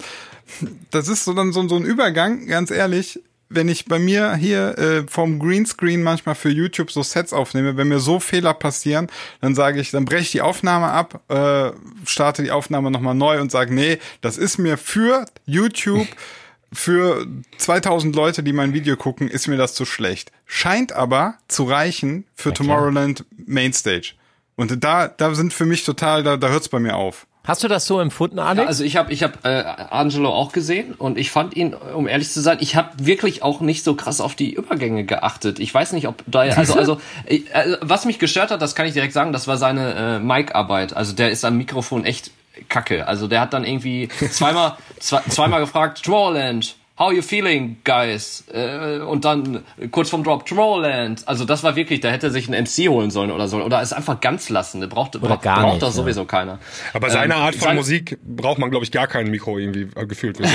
[0.91, 3.21] das ist so dann so, so ein Übergang, ganz ehrlich.
[3.51, 7.89] Wenn ich bei mir hier äh, vom Greenscreen manchmal für YouTube so Sets aufnehme, wenn
[7.89, 9.09] mir so Fehler passieren,
[9.41, 11.73] dann sage ich, dann breche ich die Aufnahme ab, äh,
[12.07, 16.09] starte die Aufnahme nochmal neu und sage, nee, das ist mir für YouTube
[16.73, 17.27] für
[17.57, 20.33] 2000 Leute, die mein Video gucken, ist mir das zu schlecht.
[20.47, 24.13] Scheint aber zu reichen für Tomorrowland Mainstage.
[24.57, 27.28] Und da, da sind für mich total, da, da hört's bei mir auf.
[27.49, 28.69] Hast du das so empfunden, Alex?
[28.69, 32.31] Also ich habe ich hab, äh, Angelo auch gesehen und ich fand ihn, um ehrlich
[32.31, 35.59] zu sein, ich habe wirklich auch nicht so krass auf die Übergänge geachtet.
[35.59, 37.41] Ich weiß nicht, ob da also also äh,
[37.81, 40.95] was mich gestört hat, das kann ich direkt sagen, das war seine äh, Mic-Arbeit.
[40.95, 42.33] Also der ist am Mikrofon echt
[42.69, 43.09] kacke.
[43.09, 48.45] Also der hat dann irgendwie zweimal zwei, zweimal gefragt, Tomorrowland, How you feeling, guys?
[48.53, 51.27] Äh, und dann kurz vorm Drop, Tomorrowland.
[51.29, 53.63] Also das war wirklich, da hätte er sich einen MC holen sollen oder so.
[53.63, 54.81] Oder es einfach ganz lassen.
[54.81, 55.93] Der braucht, braucht, gar braucht nicht, doch ja.
[55.93, 56.59] sowieso keiner.
[56.95, 59.89] Aber seine Ähm, Art von sein- Musik braucht man, glaube ich, gar kein Mikro irgendwie
[59.95, 60.39] äh, gefühlt.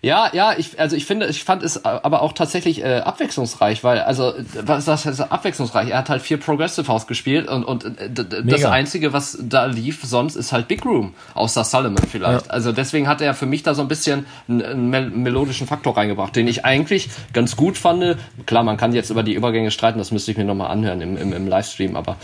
[0.00, 3.98] Ja, ja, ich, also ich finde, ich fand es aber auch tatsächlich äh, abwechslungsreich, weil,
[4.00, 4.32] also,
[4.62, 5.90] was das heißt abwechslungsreich?
[5.90, 8.64] Er hat halt viel Progressive House gespielt und, und äh, das.
[8.64, 12.50] Einzige, was da lief, sonst ist halt Big Room, außer Solomon vielleicht.
[12.50, 15.96] Also deswegen hat er für mich da so ein bisschen einen, einen mel melodischen Faktor
[15.96, 18.18] reingebracht, den ich eigentlich ganz gut fand.
[18.46, 21.16] Klar, man kann jetzt über die Übergänge streiten, das müsste ich mir nochmal anhören im,
[21.16, 22.16] im, im Livestream, aber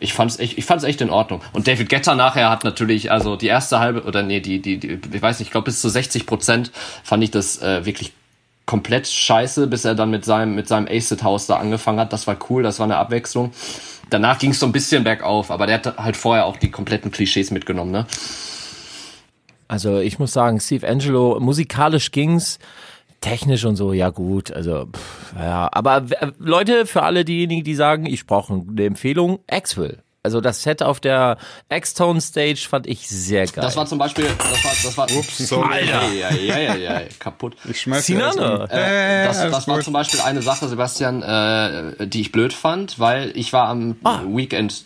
[0.00, 1.42] ich fand's echt, ich fand's echt in Ordnung.
[1.52, 4.98] Und David Guetta nachher hat natürlich, also die erste halbe, oder nee, die, die, die
[5.12, 6.72] ich weiß nicht, ich glaube bis zu 60 Prozent
[7.04, 8.12] fand ich das äh, wirklich
[8.66, 12.12] komplett scheiße, bis er dann mit seinem, mit seinem Acid House da angefangen hat.
[12.12, 13.50] Das war cool, das war eine Abwechslung.
[14.10, 17.10] Danach ging es so ein bisschen bergauf, aber der hat halt vorher auch die kompletten
[17.10, 18.06] Klischees mitgenommen, ne?
[19.66, 22.58] Also ich muss sagen, Steve Angelo, musikalisch ging's,
[23.20, 26.06] technisch und so, ja gut, also pff, ja, aber
[26.38, 30.02] Leute, für alle diejenigen, die sagen, ich brauche eine Empfehlung, Axwell.
[30.22, 31.38] Also das Set auf der
[31.70, 33.64] X-Tone Stage fand ich sehr geil.
[33.64, 35.72] Das war zum Beispiel, das war, das war, Ups, sorry.
[35.90, 37.56] Alter, ja, ja, ja, ja, kaputt.
[37.68, 38.64] Ich schmeiß dir erst Sinane.
[38.64, 38.70] um.
[38.70, 43.32] Äh, das das war zum Beispiel eine Sache, Sebastian, äh, die ich blöd fand, weil
[43.34, 43.96] ich war am
[44.26, 44.84] Weekend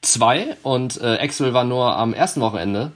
[0.00, 2.90] 2 und äh, Axel war nur am ersten Wochenende.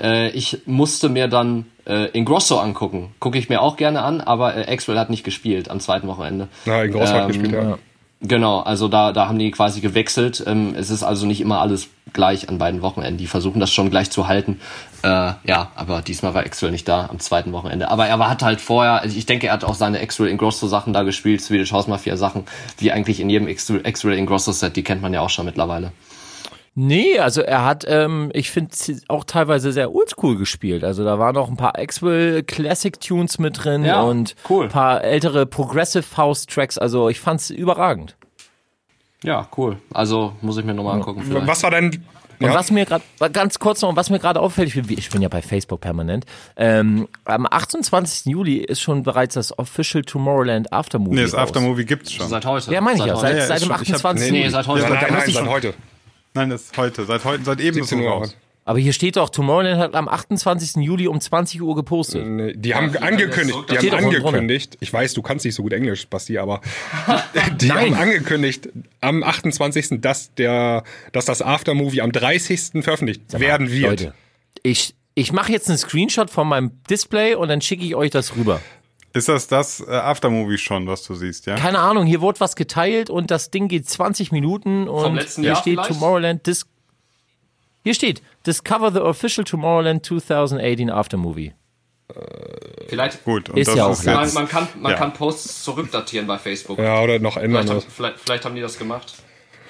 [0.00, 3.16] Äh, ich musste mir dann äh, Ingrosso angucken.
[3.18, 6.46] Gucke ich mir auch gerne an, aber äh, Axel hat nicht gespielt am zweiten Wochenende.
[6.66, 7.78] Na, in Großwald Ähm, gespielt, ja.
[8.24, 10.44] Genau, also da, da haben die quasi gewechselt.
[10.46, 13.18] Ähm, es ist also nicht immer alles gleich an beiden Wochenenden.
[13.18, 14.60] Die versuchen das schon gleich zu halten.
[15.02, 17.90] Äh, ja, aber diesmal war Axel nicht da am zweiten Wochenende.
[17.90, 20.68] Aber er war, hat halt vorher, also ich denke, er hat auch seine Axel Ingrosso
[20.68, 22.44] Sachen da gespielt, Swedish House Mafia Sachen,
[22.78, 25.90] wie eigentlich in jedem Axel Ingrosso Set, die kennt man ja auch schon mittlerweile.
[26.74, 28.74] Nee, also er hat, ähm, ich finde,
[29.08, 30.84] auch teilweise sehr oldschool gespielt.
[30.84, 34.64] Also da waren noch ein paar Axwell Classic Tunes mit drin Ja, und cool.
[34.64, 36.78] ein paar ältere Progressive House Tracks.
[36.78, 38.16] Also ich fand's überragend.
[39.22, 39.76] Ja, cool.
[39.92, 41.22] Also muss ich mir nochmal angucken.
[41.22, 41.46] vielleicht.
[41.46, 42.04] Was war denn.
[42.40, 45.10] Und Ja, was mir gerade, ganz kurz noch, was mir gerade auffällt, ich bin, ich
[45.10, 46.24] bin ja bei Facebook permanent,
[46.56, 48.24] ähm, am 28.
[48.32, 51.34] Juli ist schon bereits das Official Tomorrowland Aftermovie Nee, das.
[51.36, 52.26] Aftermovie gibt's schon.
[52.28, 52.72] Seit heute.
[52.72, 54.32] Ja, meine ich ja, seit, ja, seit dem schon- ich hab- 28.
[54.32, 54.50] Nee, Juli.
[54.50, 54.82] seit heute.
[54.82, 55.74] nein, da nein, muss ich seit schon- heute.
[56.34, 57.04] Nein, das ist heute.
[57.04, 58.36] Seit heute, seit eben ist 17 es raus.
[58.64, 60.76] Aber hier steht doch, Tomorrowland hat am 28.
[60.76, 62.24] Juli um 20 Uhr gepostet.
[62.24, 65.72] Nee, Die haben angekündigt, die steht haben angekündigt, ich weiß, du kannst nicht so gut
[65.72, 66.60] Englisch, Basti, aber
[67.60, 67.96] die Nein.
[67.96, 68.68] haben angekündigt
[69.00, 72.84] am 28., dass der, dass das Aftermovie am 30.
[72.84, 73.90] veröffentlicht werden wird.
[74.00, 74.14] Leute,
[74.62, 78.36] ich, ich mache jetzt einen Screenshot von meinem Display und dann schicke ich euch das
[78.36, 78.60] rüber.
[79.14, 81.56] Ist das das äh, Aftermovie schon, was du siehst, ja?
[81.56, 85.50] Keine Ahnung, hier wurde was geteilt und das Ding geht 20 Minuten und letzten hier
[85.52, 85.88] Jahr steht vielleicht?
[85.90, 86.66] Tomorrowland Dis
[87.84, 91.52] Hier steht Discover the official Tomorrowland 2018 Aftermovie.
[92.88, 93.24] Vielleicht.
[93.24, 93.48] Gut.
[93.48, 94.16] Und Ist das ja auch ist klar.
[94.16, 94.98] Man, jetzt, man, kann, man Ja.
[94.98, 96.78] kann Posts zurückdatieren bei Facebook.
[96.78, 97.66] Ja, oder noch ändern.
[97.66, 99.14] Vielleicht, vielleicht, vielleicht haben die das gemacht.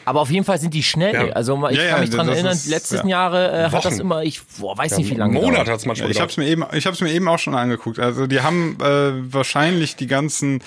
[0.05, 1.15] Aber auf jeden Fall sind die schnell.
[1.15, 1.33] Ja.
[1.33, 3.07] Also ich Ja, kann mich dran erinnern, ist- die letzten ja.
[3.07, 5.35] Jahre äh, hat das immer, ich boah, weiß nicht wie lange.
[5.41, 7.39] Monat hat es manchmal ich habe es mir eben, ich habe es mir eben auch
[7.39, 7.99] schon angeguckt.
[7.99, 10.63] Also die haben äh, wahrscheinlich die ganzen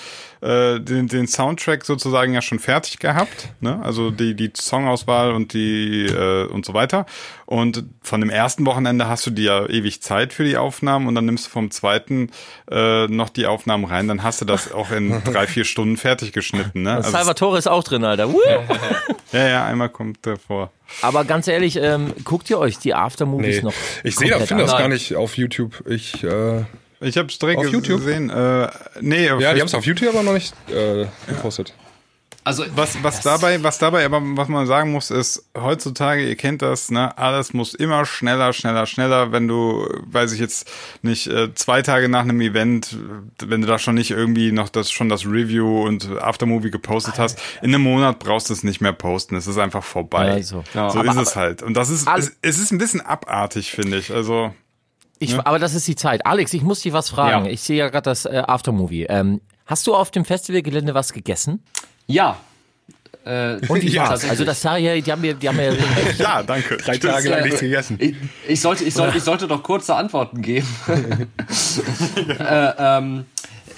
[0.45, 3.81] äh, den, den Soundtrack sozusagen ja schon fertig gehabt, ne?
[3.83, 7.05] Also die die Songauswahl und die äh, und so weiter.
[7.47, 11.15] Und von dem ersten Wochenende hast du dir ja ewig Zeit für die Aufnahmen und
[11.15, 12.29] dann nimmst du vom zweiten
[12.69, 14.07] äh, noch die Aufnahmen rein.
[14.07, 16.95] Dann hast du das auch in drei vier Stunden fertig geschnitten, ne?
[16.95, 18.31] Also, Salvatore ist auch drin, Alter.
[18.31, 18.39] Woo!
[19.31, 20.71] ja, ja, einmal kommt der vor.
[21.01, 23.61] Aber ganz ehrlich, ähm, guckt ihr euch die Aftermovies Nee.
[23.63, 23.73] noch?
[24.03, 25.83] Ich sehe das, finde das gar nicht auf YouTube.
[25.87, 26.63] Ich, äh,
[27.05, 27.99] Ich habe es direkt Auf YouTube?
[27.99, 28.29] gesehen.
[28.29, 28.67] Äh,
[29.01, 31.73] nee, auf ja, die haben es auf YouTube aber noch nicht äh, gepostet.
[32.47, 36.61] Also, Was, was dabei, was dabei, aber was man sagen muss, ist, heutzutage, ihr kennt
[36.61, 40.69] das, ne, alles muss immer schneller, schneller, schneller, wenn du, weiß ich jetzt
[41.01, 42.97] nicht, äh, zwei Tage nach einem Event,
[43.43, 47.39] wenn du da schon nicht irgendwie noch das, schon das Review und Aftermovie gepostet hast,
[47.63, 50.27] in einem Monat brauchst du es nicht mehr posten, es ist einfach vorbei.
[50.27, 50.63] Ja, also.
[50.75, 50.91] Ja.
[50.91, 51.63] so Aber- ist es halt.
[51.63, 54.53] Und das ist, es, es ist ein bisschen abartig, finde ich, also.
[55.19, 56.25] Ich, Aber das ist die Zeit.
[56.25, 57.45] Alex, ich muss dich was fragen.
[57.45, 57.51] Ja.
[57.51, 59.03] Ich sehe ja gerade das äh, Aftermovie.
[59.03, 61.63] Ähm, hast du auf dem Festivalgelände was gegessen?
[62.07, 62.37] ja.
[63.25, 64.09] Äh, Und wie Ja.
[64.09, 65.71] Also das sah ja, die haben ja, die haben ja
[66.17, 66.77] Ja, danke.
[66.77, 67.97] Drei Tage lang äh, nichts gegessen.
[67.99, 68.15] Ich,
[68.47, 70.67] ich, sollte, ich, sollte, ich sollte doch kurze Antworten geben.
[72.39, 73.25] äh, ähm,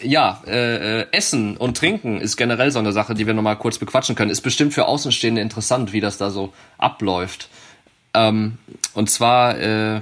[0.01, 3.77] ja, äh, äh, Essen und Trinken ist generell so eine Sache, die wir nochmal kurz
[3.77, 4.31] bequatschen können.
[4.31, 7.49] Ist bestimmt für Außenstehende interessant, wie das da so abläuft.
[8.13, 8.57] Ähm,
[8.93, 10.01] und zwar äh,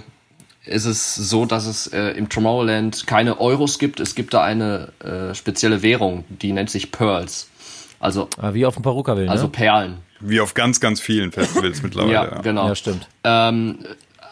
[0.66, 4.00] ist es so, dass es äh, im Tomorrowland keine Euros gibt.
[4.00, 7.50] Es gibt da eine äh, spezielle Währung, die nennt sich Pearls.
[8.00, 9.32] Also, Ah, wie auf dem Peruka will, ne?
[9.32, 9.98] also Perlen.
[10.20, 12.14] Wie auf ganz, ganz vielen Festivals mittlerweile.
[12.14, 12.42] Ja, ja.
[12.42, 12.68] genau.
[12.68, 13.08] ja, stimmt.
[13.24, 13.80] ähm,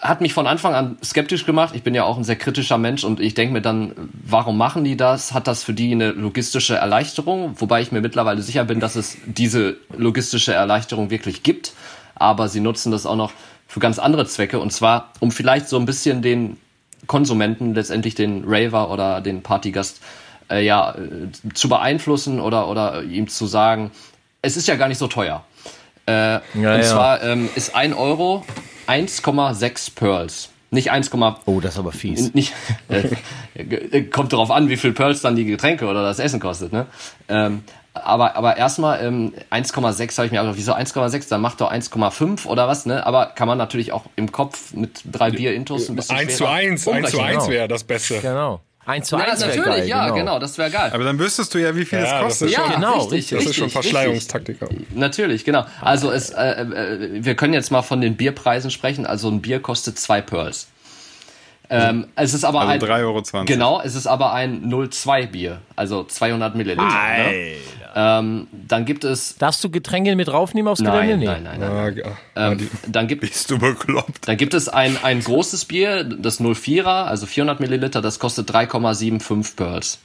[0.02, 1.74] hat mich von Anfang an skeptisch gemacht.
[1.76, 4.84] Ich bin ja auch ein sehr kritischer Mensch und ich denke mir dann, warum machen
[4.84, 5.34] die das?
[5.34, 7.56] Hat das für die eine logistische Erleichterung?
[7.58, 11.72] Wobei ich mir mittlerweile sicher bin, dass es diese logistische Erleichterung wirklich gibt.
[12.16, 13.32] Aber sie nutzen das auch noch
[13.74, 16.58] für ganz andere Zwecke und zwar, um vielleicht so ein bisschen den
[17.08, 20.00] Konsumenten, letztendlich den Raver oder den Partygast,
[20.52, 23.90] äh, ja, äh, zu beeinflussen oder, oder ihm zu sagen,
[24.44, 25.44] es ist ja gar nicht so teuer.
[26.06, 26.82] Äh, Ja, und ja.
[26.84, 28.46] zwar ähm, ist 1 Euro
[28.88, 30.50] 1,6 Pearls.
[30.70, 31.10] Nicht 1,
[31.46, 32.32] Oh, das ist aber fies.
[32.36, 32.54] nicht,
[33.56, 36.74] äh, kommt darauf an, wie viel Pearls dann die Getränke oder das Essen kostet.
[36.74, 36.86] Ne?
[37.28, 37.64] Ähm,
[37.94, 41.30] aber, aber erstmal ähm, 1,6 habe ich mir auch gedacht, wieso 1,6?
[41.30, 43.06] Dann macht doch 1,5 oder was, ne?
[43.06, 46.52] Aber kann man natürlich auch im Kopf mit drei Bier-Intos ein bisschen 1 zu schwerer
[46.54, 47.22] 1, 1 zu umrechnen.
[47.42, 48.20] 1 wäre das Beste.
[48.20, 48.62] Genau.
[48.86, 50.40] 1 zu Ja, 1 natürlich, geil, ja, genau.
[50.40, 50.92] das wäre geil.
[50.94, 52.50] Aber dann wüsstest du ja, wie viel Ja, es kostet.
[52.50, 53.38] ja, schon- genau, richtig, richtig.
[53.38, 54.58] Das ist schon richtig, Verschleierungstaktik.
[54.94, 55.66] Natürlich, genau.
[55.80, 59.06] Also es, äh, äh, wir können jetzt mal von den Bierpreisen sprechen.
[59.06, 60.68] Also ein Bier kostet zwei Pearls.
[61.70, 63.46] Ähm, es ist aber Also ein 3,20 Euro.
[63.46, 66.84] Genau, es ist aber ein 02 Bier, also 200 Milliliter.
[66.84, 67.56] Ne?
[67.96, 71.00] Ähm, dann gibt es Darfst du Getränke mit draufnehmen aufs Gelände?
[71.10, 71.26] nein, Nee.
[71.26, 71.98] nein, nein, nein.
[71.98, 72.04] Ja,
[72.36, 72.52] ja.
[72.52, 74.28] Ähm, dann gibt Bist du bekloppt?
[74.28, 79.56] dann gibt es ein ein großes Bier, das 04er, also 400 Milliliter, das kostet 3,75
[79.56, 80.00] Pearls.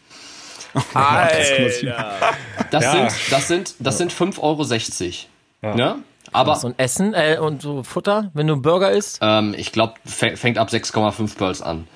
[0.95, 1.39] Alter.
[2.71, 3.09] Das Ja.
[3.09, 5.25] sind das sind das sind 5,60
[5.63, 5.77] Euro.
[5.77, 5.97] Ne?
[6.33, 9.19] Aber So ein Essen äh, und so Futter, wenn du einen Burger isst.
[9.23, 11.87] ähm, ich glaube, fängt ab 6,5 Pearls an.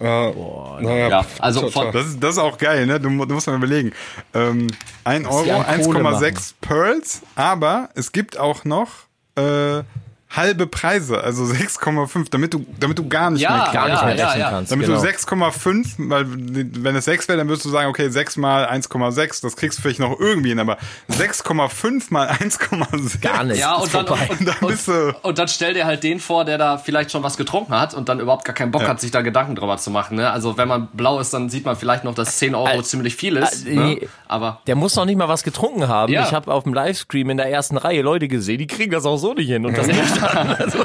[0.00, 3.00] Äh, naja, Ja, also von- Das ist, das ist auch geil, ne?
[3.00, 3.92] Du, du musst mal überlegen.
[4.34, 4.68] Ähm,
[5.04, 8.88] 1 die Euro, an Kohle 1,6 Pearls, aber es gibt auch noch
[9.36, 9.82] äh,
[10.30, 14.06] halbe Preise, also 6,5, damit du, damit du gar nicht Ja, mehr Gar nicht ja,
[14.06, 14.50] mehr ja, rechnen ja.
[14.50, 14.72] kannst.
[14.72, 15.00] Damit genau.
[15.00, 19.42] du 6,5, weil wenn es 6 wäre, dann würdest du sagen, okay, 6 mal 1,6,
[19.42, 20.76] das kriegst du vielleicht noch irgendwie hin, aber
[21.10, 23.20] 6,5 mal 1,6.
[23.20, 23.58] Gar nicht.
[23.60, 24.28] Ja, und dann, Vorbei.
[24.38, 27.22] und, Dann bist du- und dann stell dir halt den vor, der da vielleicht schon
[27.22, 29.90] was getrunken hat und dann überhaupt gar keinen Bock hat, sich da Gedanken drüber zu
[29.90, 30.16] machen.
[30.16, 30.30] Ne?
[30.30, 33.16] Also wenn man blau ist, dann sieht man vielleicht noch, dass 10 Euro Äh, ziemlich
[33.16, 33.66] viel ist.
[33.66, 33.84] äh, ne?
[33.84, 34.08] nee.
[34.28, 36.12] Aber Der muss noch nicht mal was getrunken haben.
[36.12, 36.24] Ja.
[36.24, 39.16] Ich habe auf dem Livestream in der ersten Reihe Leute gesehen, die kriegen das auch
[39.16, 39.64] so nicht hin.
[39.64, 40.17] Und das nicht
[40.58, 40.78] Also,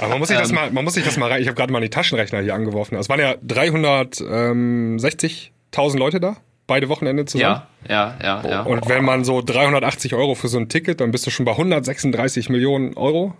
[0.00, 1.40] Aber man muss sich das mal, man muss sich das mal rein.
[1.42, 2.96] Ich habe gerade mal die Taschenrechner hier angeworfen.
[2.96, 6.36] Es waren ja 360.000 Leute da,
[6.66, 7.62] beide Wochenende zusammen.
[7.88, 8.62] ja, ja, ja, ja.
[8.62, 11.52] Und wenn man so 380 Euro für so ein Ticket, dann bist du schon bei
[11.52, 13.34] 136 Millionen Euro.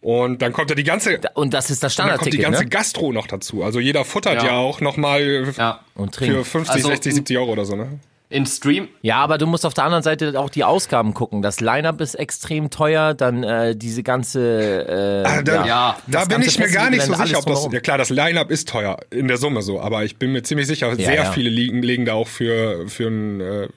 [0.00, 2.62] Und dann kommt ja die ganze, und das ist das dann kommt die Standardticket, ganze
[2.62, 2.68] ne?
[2.68, 3.64] Gastro noch dazu.
[3.64, 4.56] Also jeder futtert ja, Ja.
[4.58, 5.80] auch noch mal ja.
[5.96, 6.44] Für trinken.
[6.44, 7.98] 50, Also, 60, 70 Euro oder so, ne?
[8.30, 11.40] In Stream, Ja, aber du musst auf der anderen Seite auch die Ausgaben gucken.
[11.40, 16.28] Das Line-Up ist extrem teuer, dann äh, diese ganze äh, Ah, da, Ja, da das
[16.28, 17.66] bin ich mir gar nicht so sicher, ob das.
[17.72, 20.66] Ja klar, das Line-Up ist teuer in der Summe so, aber ich bin mir ziemlich
[20.66, 21.32] sicher, sehr ja.
[21.32, 23.68] viele liegen, legen da auch für für ein äh,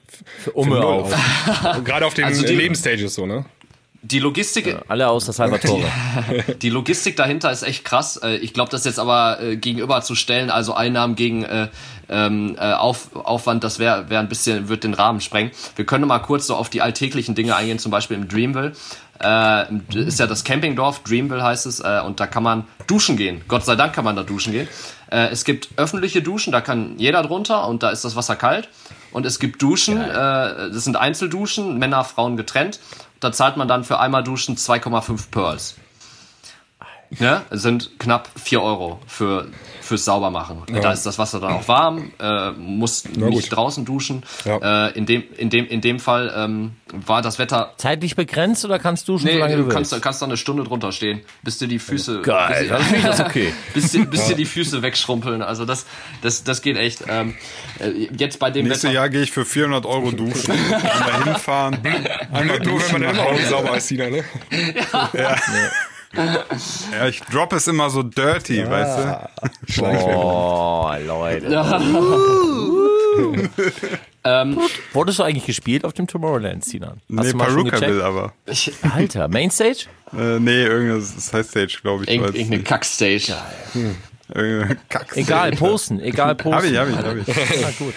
[0.42, 1.14] für Umme Null auf.
[1.84, 3.46] Gerade auf den Also die- Nebenstages so, ne?
[4.02, 5.84] Die Logistik, Alle außer Salvatore.
[6.62, 8.16] die Logistik dahinter ist echt krass.
[8.16, 11.68] Äh, Ich glaube, das jetzt aber äh, gegenüber zu stellen, also Einnahmen gegen äh,
[12.08, 15.52] ähm, äh, Auf, Aufwand, das wäre wär ein bisschen, wird den Rahmen sprengen.
[15.76, 18.72] Wir können mal kurz so auf die alltäglichen Dinge eingehen, zum Beispiel im Dreamville.
[19.22, 23.42] Äh, ist ja das Campingdorf, Dreamville heißt es, äh, und da kann man duschen gehen.
[23.46, 24.68] Gott sei Dank kann man da duschen gehen.
[25.12, 28.68] Äh, es gibt öffentliche Duschen, da kann jeder drunter und da ist das Wasser kalt.
[29.12, 32.80] Und es gibt Duschen, äh, das sind Einzelduschen, Männer, Frauen getrennt.
[33.22, 35.76] Da zahlt man dann für einmal Duschen 2,5 Pearls.
[37.18, 37.42] Ne?
[37.50, 39.48] Sind knapp 4 Euro für,
[39.80, 40.62] fürs Saubermachen.
[40.80, 44.22] Da ist das Wasser dann auch warm, äh, muss nicht draußen duschen.
[44.44, 44.88] Ja.
[44.88, 47.74] Äh, in, dem, in, dem, in dem Fall ähm, war das Wetter.
[47.76, 50.02] Zeitlich begrenzt oder kannst du duschen, Nee, solange du du kannst, willst?
[50.04, 52.22] kannst da eine Stunde drunter stehen, bis dir die Füße.
[52.22, 53.52] Geil, bis, das okay.
[53.74, 55.42] bis, dir, bis dir die Füße wegschrumpeln.
[55.42, 55.84] Also das,
[56.22, 57.04] das, das geht echt.
[57.08, 57.34] Ähm,
[57.78, 58.94] äh, jetzt bei dem Nächstes Wetter.
[58.94, 60.52] Jahr gehe ich für 400 Euro duschen.
[60.52, 61.78] Einmal hinfahren.
[62.32, 63.46] Einmal Nur wenn man duschen immer Hause.
[63.48, 64.24] sauber ist, Sina, ne?
[65.12, 65.36] Ja,
[67.08, 69.84] ich drop es immer so dirty, weißt du?
[69.84, 71.48] Oh, Leute.
[74.24, 74.56] Ähm,
[74.92, 77.00] Wurdest du eigentlich gespielt auf dem Tomorrowland, Sinan?
[77.16, 77.34] Hast Nee,
[77.64, 77.90] gecheckt?
[77.92, 78.32] will aber.
[78.46, 79.86] ich, Alter, Mainstage?
[80.16, 82.10] Äh, nee, irgendein Side-Stage, glaube ich.
[82.20, 82.62] weiß irgendeine.
[82.62, 83.34] Kackstage.
[84.34, 86.54] Irgendeine Kack Egal, posten, egal, posten.
[86.54, 87.26] Hab ich, hab ich, hab ich.
[87.62, 87.94] Na gut.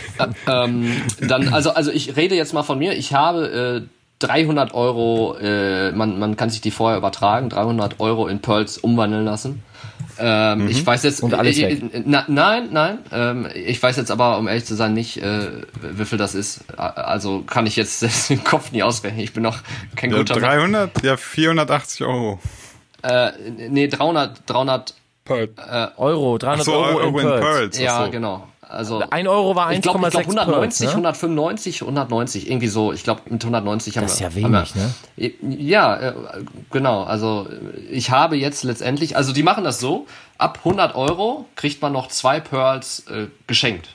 [0.47, 2.93] ähm, dann, also, also ich rede jetzt mal von mir.
[2.93, 3.87] Ich habe äh,
[4.19, 9.25] 300 Euro, äh, man, man kann sich die vorher übertragen, 300 Euro in Pearls umwandeln
[9.25, 9.63] lassen.
[10.17, 11.93] Ähm, Ich weiß jetzt Und alles äh, weg.
[11.93, 12.99] äh, na, nein, nein.
[13.11, 15.47] Ähm, ich weiß jetzt aber, um ehrlich zu sein, nicht, äh,
[15.81, 16.63] wie viel das ist.
[16.77, 19.19] Also kann ich jetzt selbst den Kopf nie ausrechnen.
[19.21, 19.57] Ich bin noch
[19.97, 20.35] kein Ja, guter.
[20.35, 21.03] 300?
[21.03, 22.39] Ja, 480 Euro.
[23.01, 23.31] Äh,
[23.69, 24.93] nee, 300, 300.
[25.25, 25.49] Pearl.
[25.97, 27.79] Euro, 300 So, Euro, Euro in Pearls.
[27.79, 28.11] Ja, ach so.
[28.11, 28.47] genau.
[28.69, 30.89] Also Ein Euro war 1,6 ich glaube, glaub, 190, Pearls, ne?
[30.89, 32.93] 195, 190, irgendwie so.
[32.93, 34.27] Ich glaube, mit 190 haben Das ist wir.
[34.29, 35.57] ja wenig, wir, ne?
[35.57, 36.13] Ja, äh,
[36.71, 37.03] genau.
[37.03, 37.47] Also
[37.89, 40.07] ich habe jetzt letztendlich, also die machen das so:
[40.37, 43.94] Ab 100 Euro kriegt man noch zwei Pearls äh, geschenkt.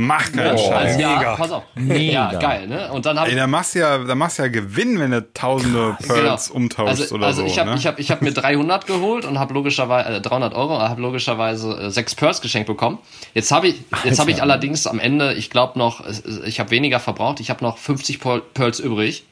[0.00, 1.00] Mach keinen Also, Scheiß.
[1.00, 1.34] ja, mega.
[1.34, 1.64] pass auf.
[1.74, 2.30] Mega.
[2.32, 2.92] Ja, geil, ne?
[2.92, 5.10] Und dann habe Ey, ich da machst du ja, da machst du ja Gewinn, wenn
[5.10, 7.46] du tausende Pearls umtauschst also, oder also so.
[7.48, 7.76] ich habe ne?
[7.76, 11.72] ich hab, ich hab mir 300 geholt und habe logischerweise äh, 300 Euro, habe logischerweise
[11.80, 12.98] äh, sechs Pearls geschenkt bekommen.
[13.34, 13.74] Jetzt habe ich
[14.04, 17.40] jetzt habe ich allerdings am Ende, ich glaube noch, es- ich habe weniger verbraucht.
[17.40, 19.24] Ich habe noch 50 Pearl- Pearls übrig.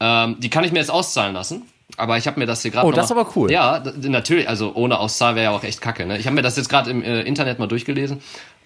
[0.00, 1.62] Ähm, die kann ich mir jetzt auszahlen lassen.
[1.96, 3.50] Aber ich habe mir das hier gerade Oh, noch das ist aber cool.
[3.50, 4.48] Ja, natürlich.
[4.48, 6.04] Also ohne Auszahlen wäre ja auch echt kacke.
[6.04, 6.18] Ne?
[6.18, 8.20] Ich habe mir das jetzt gerade im äh, Internet mal durchgelesen.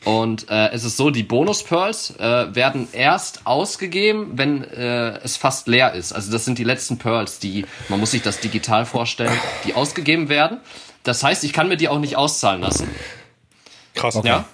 [0.04, 5.68] Und äh, es ist so, die Bonus-Pearls äh, werden erst ausgegeben, wenn äh, es fast
[5.68, 6.12] leer ist.
[6.12, 10.30] Also das sind die letzten Pearls, die, man muss sich das digital vorstellen, die ausgegeben
[10.30, 10.58] werden.
[11.02, 12.88] Das heißt, ich kann mir die auch nicht auszahlen lassen.
[13.94, 14.18] Krass.
[14.24, 14.46] Ja?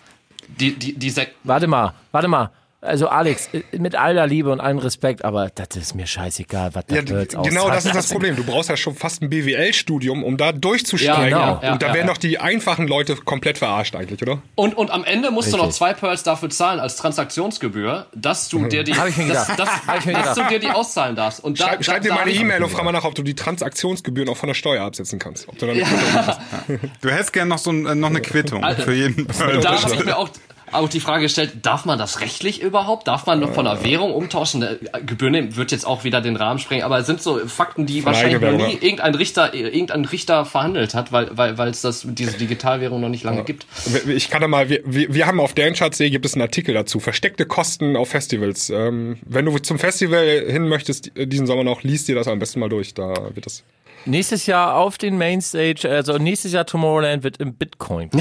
[0.49, 1.15] Die, die, die
[1.45, 2.51] Warte mal, warte mal.
[2.87, 6.85] Also Alex, äh, mit aller Liebe und allem Respekt, aber das ist mir scheißegal, was
[6.89, 8.09] Ja, der Pearls genau, das ist das.
[8.09, 8.37] Problem.
[8.37, 11.31] Du brauchst ja schon fast ein BWL-Studium, um da durchzusteigen.
[11.31, 11.61] Ja, genau.
[11.63, 12.13] Ja, und da ja, werden ja.
[12.13, 14.41] doch die einfachen Leute komplett verarscht eigentlich, oder?
[14.55, 15.79] und, und am Ende musst du noch Richtig.
[15.79, 19.87] zwei Pearls dafür zahlen als Transaktionsgebühr, dass du dir die, Hab ich mir dass, dass,
[19.87, 21.43] Hab ich mir dass du dir die auszahlen darfst.
[21.43, 22.93] Und da, Schreib, schreib dir da, mal da eine hab ich- E-Mail und frag mal
[22.93, 25.49] nach, ob du die Transaktionsgebühren auch von der Steuer absetzen kannst.
[25.49, 25.77] Ob du dann
[27.01, 29.61] Du hättest gern noch so ein, äh, noch eine Quittung für jeden Pearl.
[29.61, 30.29] Da habe ich mir auch
[30.77, 33.09] auch die Frage gestellt, darf man das rechtlich überhaupt?
[33.09, 34.61] Darf man noch von einer Währung umtauschen?
[34.61, 38.03] Der Gebühren wird jetzt auch wieder den Rahmen sprengen, aber es sind so Fakten, die
[38.03, 38.83] Von wahrscheinlich noch nie ja.
[38.83, 43.25] irgendein Richter, irgendein Richter verhandelt hat, weil, weil, weil es das, diese Digitalwährung noch nicht
[43.25, 43.67] lange gibt.
[44.07, 47.01] Ich kann da mal, wir, wir wir haben auf dance.de gibt es einen Artikel dazu.
[47.01, 48.71] Versteckte Kosten auf Festivals.
[48.71, 52.61] Ähm, wenn du zum Festival hin möchtest, diesen Sommer noch, liest dir das am besten
[52.61, 52.95] mal durch.
[52.95, 53.65] Da wird das.
[54.07, 58.11] Nächstes Jahr auf den Mainstage, also nächstes Jahr Tomorrowland wird im Bitcoin.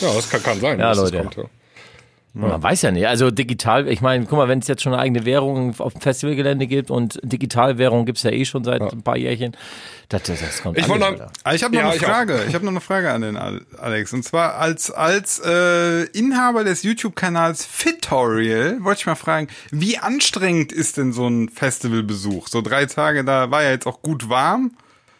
[0.00, 0.78] Ja, das kann, kann sein.
[0.78, 1.18] Ja, Leute.
[1.18, 1.44] kommt, ja.
[2.36, 3.06] Man weiß ja nicht.
[3.06, 6.00] Also digital, ich meine, guck mal, wenn es jetzt schon eine eigene Währung auf dem
[6.00, 9.52] Festivalgelände gibt und Digitalwährung gibt's ja eh schon seit ein paar Jährchen,
[10.08, 12.08] das, das, das kommt Ich noch, Aber ich habe noch Ja, eine ich auch.
[12.08, 12.44] Frage.
[12.48, 14.12] Ich habe noch eine Frage an den Al- Alex.
[14.12, 20.72] Und zwar als als äh, Inhaber des YouTube-Kanals Fitorial wollte ich mal fragen, wie anstrengend
[20.72, 22.48] ist denn so ein Festivalbesuch?
[22.48, 24.72] So drei Tage, da war ja jetzt auch gut warm.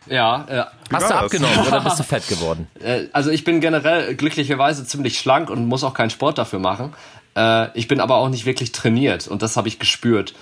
[0.06, 2.68] Ja, äh, Hast du abgenommen oder bist du fett geworden?
[2.82, 6.92] Äh, also ich bin generell glücklicherweise ziemlich schlank und muss auch keinen Sport dafür machen.
[7.36, 10.34] Äh, ich bin aber auch nicht wirklich trainiert und das habe ich gespürt.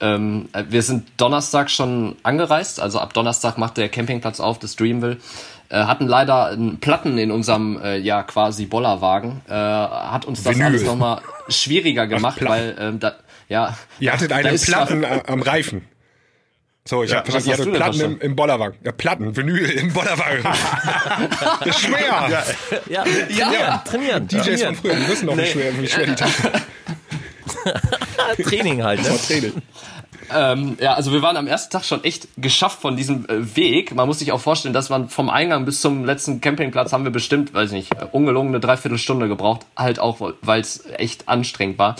[0.00, 4.76] Ähm, äh, wir sind Donnerstag schon angereist, also ab Donnerstag macht der Campingplatz auf, das
[4.76, 5.16] Dreamville.
[5.70, 9.42] Äh, hatten leider einen Platten in unserem äh, ja quasi Bollerwagen.
[9.48, 10.66] Äh, hat uns das Vinyl.
[10.66, 12.76] alles nochmal schwieriger gemacht, Platten.
[12.76, 13.14] weil ähm, da
[13.48, 13.76] ja.
[13.98, 15.84] Ihr hattet da eine ist zwar- Platten am Reifen.
[16.88, 18.78] So, ich Ja, hab verstanden, was ihr Platten im, im Bollerwagen.
[18.82, 20.42] Ja, Platten, Vinyl im Bollerwagen.
[21.60, 22.44] das ist schwer.
[22.88, 23.04] Ja,
[23.84, 24.26] trainieren, trainieren.
[24.26, 24.74] DJs von trainieren.
[24.76, 26.50] früher, die wissen noch, wie, schwer, wie schwer die Taschen
[28.42, 29.18] Training halt, ne?
[29.26, 29.52] Training.
[30.34, 33.94] Ähm, ja, also wir waren am ersten Tag schon echt geschafft von diesem äh, Weg.
[33.94, 37.10] Man muss sich auch vorstellen, dass man vom Eingang bis zum letzten Campingplatz haben wir
[37.10, 39.66] bestimmt, weiß nicht, äh, ungelogen eine Dreiviertelstunde gebraucht.
[39.76, 41.96] Halt auch, weil es echt anstrengend war.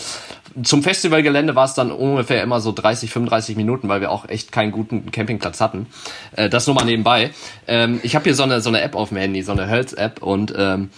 [0.63, 4.51] Zum Festivalgelände war es dann ungefähr immer so 30, 35 Minuten, weil wir auch echt
[4.51, 5.87] keinen guten Campingplatz hatten.
[6.35, 7.31] Äh, das nur mal nebenbei.
[7.67, 10.21] Ähm, ich habe hier so eine, so eine App auf dem Handy, so eine Health-App
[10.21, 10.89] und ähm,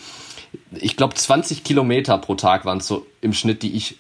[0.74, 3.98] ich glaube 20 Kilometer pro Tag waren es so im Schnitt, die ich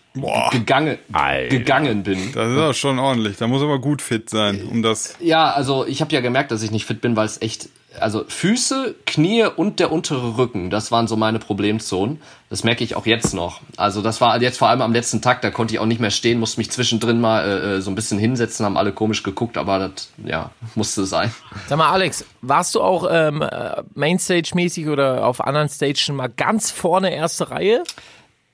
[0.51, 1.49] gegangen, Alter.
[1.49, 2.31] gegangen bin.
[2.33, 3.37] Das ist auch schon ordentlich.
[3.37, 5.15] Da muss aber gut fit sein, um das.
[5.19, 7.69] Ja, also ich habe ja gemerkt, dass ich nicht fit bin, weil es echt,
[7.99, 12.21] also Füße, Knie und der untere Rücken, das waren so meine Problemzonen.
[12.49, 13.61] Das merke ich auch jetzt noch.
[13.77, 16.11] Also das war jetzt vor allem am letzten Tag, da konnte ich auch nicht mehr
[16.11, 19.79] stehen, musste mich zwischendrin mal äh, so ein bisschen hinsetzen, haben alle komisch geguckt, aber
[19.79, 21.33] das, ja, musste sein.
[21.67, 26.71] Sag mal, Alex, warst du auch ähm, äh, Mainstage-mäßig oder auf anderen Stagen mal ganz
[26.71, 27.83] vorne erste Reihe?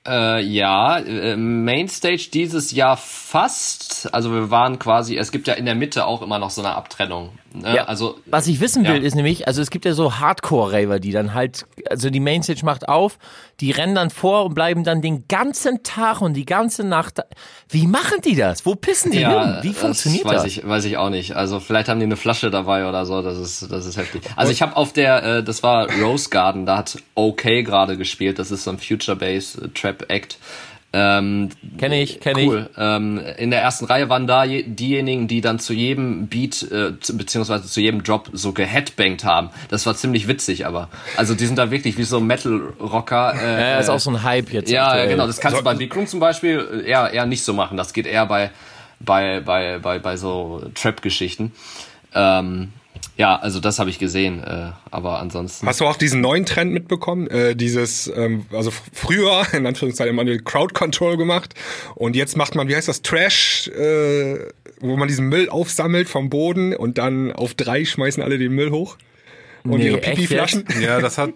[0.08, 4.12] Äh, ja, äh, Mainstage dieses Jahr fast.
[4.14, 6.74] Also wir waren quasi, es gibt ja in der Mitte auch immer noch so eine
[6.74, 7.30] Abtrennung.
[7.52, 7.86] Ne?
[7.88, 9.02] Also Was ich wissen will, Ja.
[9.06, 12.88] ist nämlich, also es gibt ja so Hardcore-Raver, die dann halt, also die Mainstage macht
[12.88, 13.18] auf,
[13.60, 17.18] die rennen dann vor und bleiben dann den ganzen Tag und die ganze Nacht.
[17.18, 17.24] da-
[17.68, 18.64] Wie machen die das?
[18.64, 19.58] Wo pissen die hin?
[19.62, 20.32] Wie funktioniert das?
[20.34, 20.42] das?
[20.44, 21.34] Weiß ich, weiß ich auch nicht.
[21.34, 23.20] Also vielleicht haben die eine Flasche dabei oder so.
[23.20, 24.22] Das ist, das ist heftig.
[24.36, 28.38] Also ich habe auf der, äh, das war Rose Garden, da hat OK gerade gespielt.
[28.38, 30.38] Das ist so ein Future Bass äh, Trap Act.
[30.90, 32.48] Ähm, Kenne ich, kenne ich.
[32.48, 32.70] cool.
[32.78, 36.98] Ähm, in der ersten Reihe waren da je, diejenigen, die dann zu jedem Beat äh,
[36.98, 39.50] zu, beziehungsweise zu jedem Drop so geheadbangt haben.
[39.68, 43.34] Das war ziemlich witzig, aber also die sind da wirklich wie so Metal-Rocker.
[43.34, 44.70] Äh, Ja, ist auch so ein Hype jetzt.
[44.70, 45.08] ja, aktuell.
[45.08, 45.26] genau.
[45.26, 47.76] Das kannst du bei Big Room zum Beispiel eher, eher nicht so machen.
[47.76, 48.50] Das geht eher bei,
[48.98, 51.52] bei, bei, bei, bei so Trap-Geschichten.
[52.14, 52.72] Ähm,
[53.16, 54.42] ja, also das habe ich gesehen.
[54.42, 55.66] Äh, aber ansonsten.
[55.66, 57.26] Hast du auch diesen neuen Trend mitbekommen?
[57.28, 61.54] Äh, dieses, ähm, also früher, in Anführungszeichen, man hat Crowd Control gemacht
[61.94, 64.38] und jetzt macht man, wie heißt das, Trash, äh,
[64.80, 68.70] wo man diesen Müll aufsammelt vom Boden und dann auf drei schmeißen alle den Müll
[68.70, 68.96] hoch.
[69.64, 70.64] Und Nee, ihre Pipi-Flaschen.
[70.80, 71.30] Ja, das hat.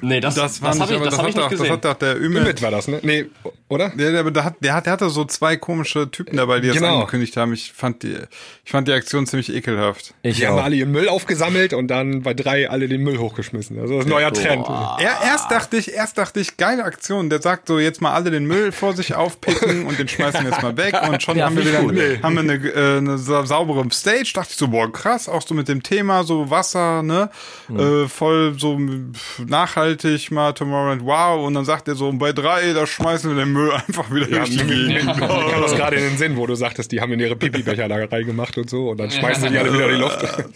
[0.00, 1.84] Nee, das, Das war das habe ich, aber das das, hab ich doch, das hat
[1.84, 2.44] doch der Ümit.
[2.44, 3.00] Mit war das, ne?
[3.02, 3.26] Nee,
[3.68, 3.92] oder?
[3.96, 6.76] Ja, der, der, hat, der, hat, der hatte so zwei komische Typen dabei, die das
[6.78, 6.94] Genau.
[7.00, 7.52] angekündigt haben.
[7.52, 8.16] Ich fand die,
[8.64, 10.14] ich fand die Aktion ziemlich ekelhaft.
[10.22, 10.64] Ich Die haben auch.
[10.64, 13.78] alle ihren Müll aufgesammelt und dann bei drei alle den Müll hochgeschmissen.
[13.78, 14.66] Also das ist ein neuer Trend.
[14.68, 17.28] Er, erst dachte ich, erst dachte ich, geile Aktion.
[17.30, 20.50] Der sagt so, jetzt mal alle den Müll vor sich aufpicken und den schmeißen wir
[20.50, 23.18] jetzt mal weg und schon Ja, haben wir wieder ich haben wir eine, äh, eine
[23.18, 24.32] sa- saubere Stage.
[24.34, 27.30] Dachte ich so, boah, krass, auch so mit dem Thema, so Wasser, ne,
[27.70, 28.78] äh, voll so
[29.12, 29.42] pf,
[29.78, 31.46] nachhaltig mal Tomorrowland, wow.
[31.46, 34.28] Und dann sagt er so, und bei drei, da schmeißen wir den Müll einfach wieder
[34.28, 34.88] Ja, durch die Gegend.
[34.88, 35.18] mir kam
[35.62, 38.56] das gerade in den Sinn, wo du sagtest, die haben in ihre Pipi-Becher da reingemacht
[38.58, 40.18] und so und dann schmeißen sie die alle wieder in die Luft.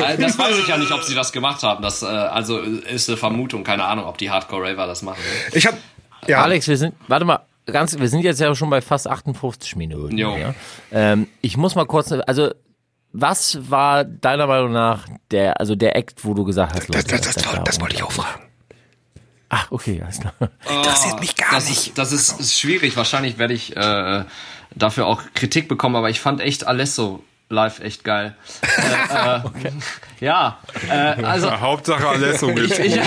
[0.00, 1.80] Äh, Das weiß ich ja nicht, ob sie das gemacht haben.
[1.80, 5.20] Das äh, also ist eine Vermutung, keine Ahnung, ob die Hardcore Raver das machen.
[5.52, 5.74] Ich hab,
[6.26, 9.76] ja, Alex, wir sind, warte mal, ganz, wir sind jetzt ja schon bei fast 58
[9.76, 10.18] Minuten.
[10.18, 10.36] Jo.
[10.36, 10.54] Ja?
[10.90, 12.50] Ähm, ich muss mal kurz, also,
[13.12, 17.22] was war deiner Meinung nach der, also der Act, wo du gesagt hast, das, Leute,
[17.22, 18.42] das, das, war das wollte ich auch fragen.
[19.56, 20.34] Ach, okay, alles klar.
[20.68, 22.94] Interessiert mich gar das Ist, das ist, ist schwierig.
[22.96, 24.24] Wahrscheinlich werde ich äh,
[24.74, 28.36] dafür auch Kritik bekommen, aber ich fand echt Alesso live echt geil.
[29.10, 29.40] äh, äh,
[30.20, 30.58] Ja,
[30.90, 33.00] äh, also Hauptsache Alesso ich, ich,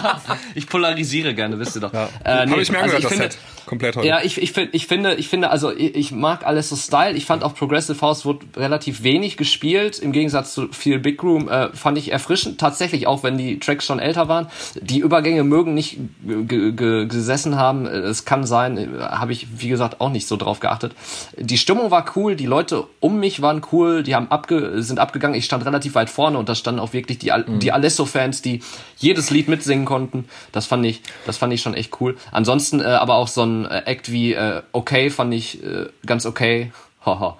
[0.54, 1.92] ich polarisiere gerne, wisst ihr doch.
[1.92, 2.08] Ja.
[2.24, 3.38] Äh, nee, Habe ich mir angehört, also ich das finde, Set.
[3.66, 4.06] Komplett heute.
[4.06, 7.16] Ja, ich, ich, find, ich finde, ich finde, also ich, ich mag alles so Style.
[7.16, 9.98] Ich fand auch Progressive House wurde relativ wenig gespielt.
[9.98, 12.58] Im Gegensatz zu viel Big Room äh, fand ich erfrischend.
[12.58, 14.48] Tatsächlich, auch wenn die Tracks schon älter waren.
[14.80, 17.86] Die Übergänge mögen nicht gesessen haben.
[17.86, 20.94] Es kann sein, äh, habe ich, wie gesagt, auch nicht so drauf geachtet.
[21.36, 25.36] Die Stimmung war cool, die Leute um mich waren cool, die haben abge sind abgegangen.
[25.36, 27.58] Ich stand relativ weit vorne und da standen auch wirklich die, mhm.
[27.58, 28.60] die Alesso-Fans, die
[28.98, 30.26] jedes Lied mitsingen konnten.
[30.52, 32.16] Das fand ich, das fand ich schon echt cool.
[32.30, 36.26] Ansonsten äh, aber auch so ein äh, Act wie äh, Okay fand ich äh, ganz
[36.26, 36.72] okay.
[37.06, 37.36] Haha.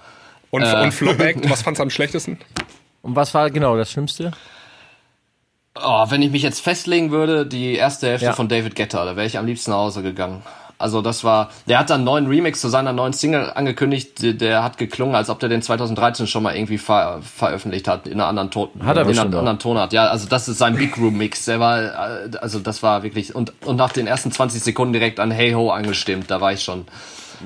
[0.51, 2.39] und, äh, und Flop Act, was fandst du am schlechtesten?
[3.03, 4.33] Und was war genau das Schlimmste?
[5.75, 8.33] Oh, wenn ich mich jetzt festlegen würde, die erste Hälfte ja.
[8.33, 10.43] von David Guetta, da wäre ich am liebsten nach Hause gegangen.
[10.83, 14.33] Also das war, der hat dann einen neuen Remix zu seiner neuen Single angekündigt, der,
[14.33, 18.15] der hat geklungen, als ob der den 2013 schon mal irgendwie ver, veröffentlicht hat, in
[18.15, 19.93] einer anderen Ton, hat er in einer anderen Tonart.
[19.93, 21.45] Ja, also das ist sein Big Room Mix.
[21.45, 25.31] Der war, also das war wirklich, und, und nach den ersten 20 Sekunden direkt an
[25.31, 26.87] Hey Ho angestimmt, da war ich schon,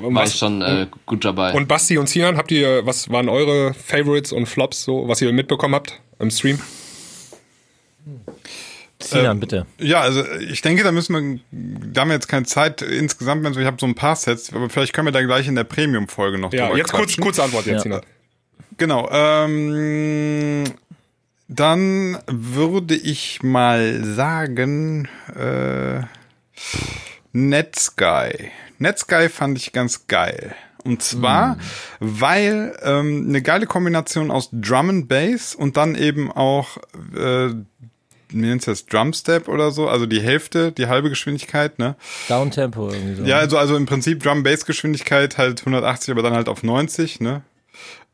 [0.01, 1.53] war was, ich schon äh, gut dabei.
[1.53, 5.33] Und Basti und Sinan, habt ihr, was waren eure Favorites und Flops, so, was ihr
[5.33, 6.59] mitbekommen habt im Stream?
[9.07, 9.67] Sinan, ähm, bitte.
[9.79, 11.41] Ja, also ich denke, da müssen wir,
[11.93, 14.69] da haben wir jetzt keine Zeit insgesamt, also ich habe so ein paar Sets, aber
[14.69, 17.77] vielleicht können wir da gleich in der Premium-Folge noch Ja, jetzt kurz, kurze Antwort jetzt,
[17.77, 17.81] ja.
[17.83, 18.01] Sinan.
[18.79, 20.65] Genau, ähm,
[21.49, 26.01] dann würde ich mal sagen, äh,
[27.33, 28.51] Netsky.
[28.79, 30.55] Netsky fand ich ganz geil.
[30.85, 31.59] Und zwar, mm.
[32.01, 36.79] weil ähm, eine geile Kombination aus Drum and Bass und dann eben auch
[37.17, 37.49] äh,
[38.29, 41.97] wie nennt das, Drumstep oder so, also die Hälfte, die halbe Geschwindigkeit, ne?
[42.29, 43.25] Downtempo irgendwie so.
[43.25, 47.43] Ja, also, also im Prinzip Drum-Bass-Geschwindigkeit halt 180, aber dann halt auf 90, ne?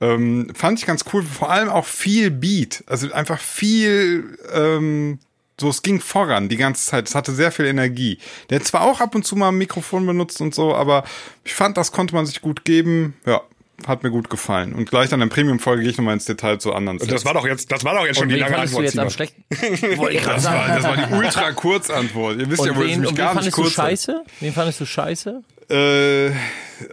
[0.01, 5.19] Ähm, fand ich ganz cool, vor allem auch viel Beat, also einfach viel, ähm,
[5.61, 7.09] so, es ging voran die ganze Zeit.
[7.09, 8.19] Es hatte sehr viel Energie.
[8.51, 11.05] Der hat zwar auch ab und zu mal ein Mikrofon benutzt und so, aber
[11.45, 13.15] ich fand, das konnte man sich gut geben.
[13.27, 13.43] Ja,
[13.87, 14.75] hat mir gut gefallen.
[14.75, 17.11] Und gleich dann in der Premium-Folge gehe ich nochmal ins Detail zu anderen Sets.
[17.11, 18.85] Das war doch jetzt, das war doch jetzt schon und die lange Antwort.
[18.85, 19.45] Jetzt am schlechten?
[19.51, 22.39] das, war, das war die ultra Kurzantwort.
[22.39, 23.69] Ihr wisst und ja wohl, wen, mich gar nicht kurz.
[23.69, 24.25] Du scheiße?
[24.41, 25.43] Wen fandest du scheiße?
[25.69, 26.31] Äh,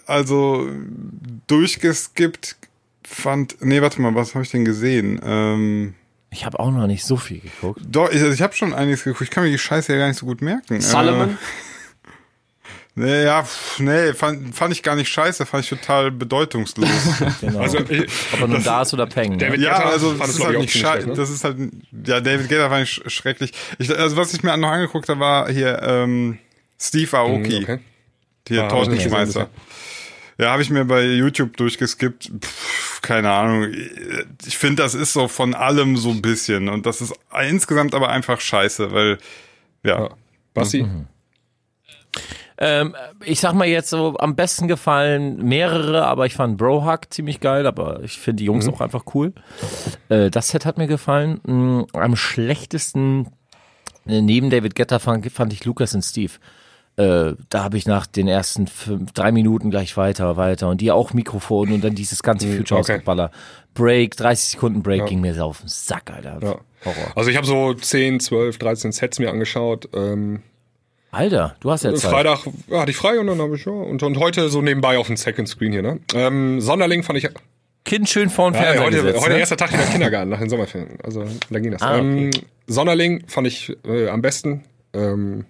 [0.06, 0.70] also
[1.48, 2.56] durchgeskippt
[3.04, 3.58] fand.
[3.62, 5.20] Nee, warte mal, was habe ich denn gesehen?
[5.24, 5.96] Ähm,
[6.32, 7.82] ich habe auch noch nicht so viel geguckt.
[7.88, 9.22] Doch, ich, also ich habe schon einiges geguckt.
[9.24, 10.80] Ich kann mir die Scheiße ja gar nicht so gut merken.
[10.80, 11.32] Solomon?
[11.32, 11.69] Äh,
[13.00, 16.90] Nee, ja, pff, nee, fand, fand ich gar nicht scheiße, fand ich total bedeutungslos.
[17.42, 17.60] genau.
[17.60, 19.32] Also, ich, Ob er nun da ist oder Peng.
[19.32, 19.38] Ne?
[19.38, 21.08] David ja, Guetta also das ist halt nicht scheiße.
[21.08, 21.14] Ne?
[21.14, 21.58] Das ist halt,
[22.06, 23.54] ja, David Guetta fand ich schrecklich.
[23.78, 26.40] Ich, also was ich mir noch angeguckt habe, war hier ähm,
[26.78, 27.60] Steve Aoki.
[27.60, 27.80] Mhm, okay.
[28.50, 29.50] Hier ah, Tortenschmeißer.
[30.38, 32.32] Ja, habe ich mir bei YouTube durchgeskippt.
[32.42, 33.72] Pff, keine Ahnung.
[34.46, 36.68] Ich finde, das ist so von allem so ein bisschen.
[36.68, 37.14] Und das ist
[37.48, 39.20] insgesamt aber einfach scheiße, weil,
[39.84, 40.00] ja.
[40.02, 40.10] ja.
[40.54, 40.84] Basti?
[40.84, 41.08] Mhm.
[42.62, 42.94] Ähm,
[43.24, 47.66] ich sag mal jetzt so, am besten gefallen mehrere, aber ich fand Brohack ziemlich geil,
[47.66, 48.74] aber ich finde die Jungs mhm.
[48.74, 49.34] auch einfach cool.
[50.10, 51.40] Äh, das Set hat mir gefallen.
[51.46, 53.28] Mhm, am schlechtesten
[54.06, 56.34] äh, neben David Guetta fand, fand ich Lucas und Steve.
[56.98, 60.92] Äh, da habe ich nach den ersten fünf, drei Minuten gleich weiter, weiter und die
[60.92, 63.02] auch Mikrofon und dann dieses ganze mhm, Future okay.
[63.04, 63.32] Baller.
[63.74, 65.06] Break, 30 Sekunden Break ja.
[65.06, 66.40] ging mir so auf den Sack, Alter.
[66.42, 66.56] Ja.
[67.16, 69.88] Also ich habe so 10, 12, 13 Sets mir angeschaut.
[69.94, 70.44] Ähm,
[71.12, 72.12] Alter, du hast ja Zeit.
[72.12, 74.98] Freitag ja, hatte ich frei und dann habe ich ja und, und heute so nebenbei
[74.98, 76.00] auf dem Second Screen hier, ne?
[76.14, 77.30] Ähm, Sonderling fand ich
[77.86, 79.40] Kind schön vor dem ja, Fernseher heute, gesetzt, heute ne?
[79.40, 81.00] erster Tag in der Kindergarten nach den Sommerferien.
[81.02, 81.82] Also da ging das.
[81.82, 82.26] Ah, okay.
[82.26, 82.32] ähm,
[82.68, 84.64] Sonderling fand ich äh, am besten.
[84.94, 85.46] Ähm,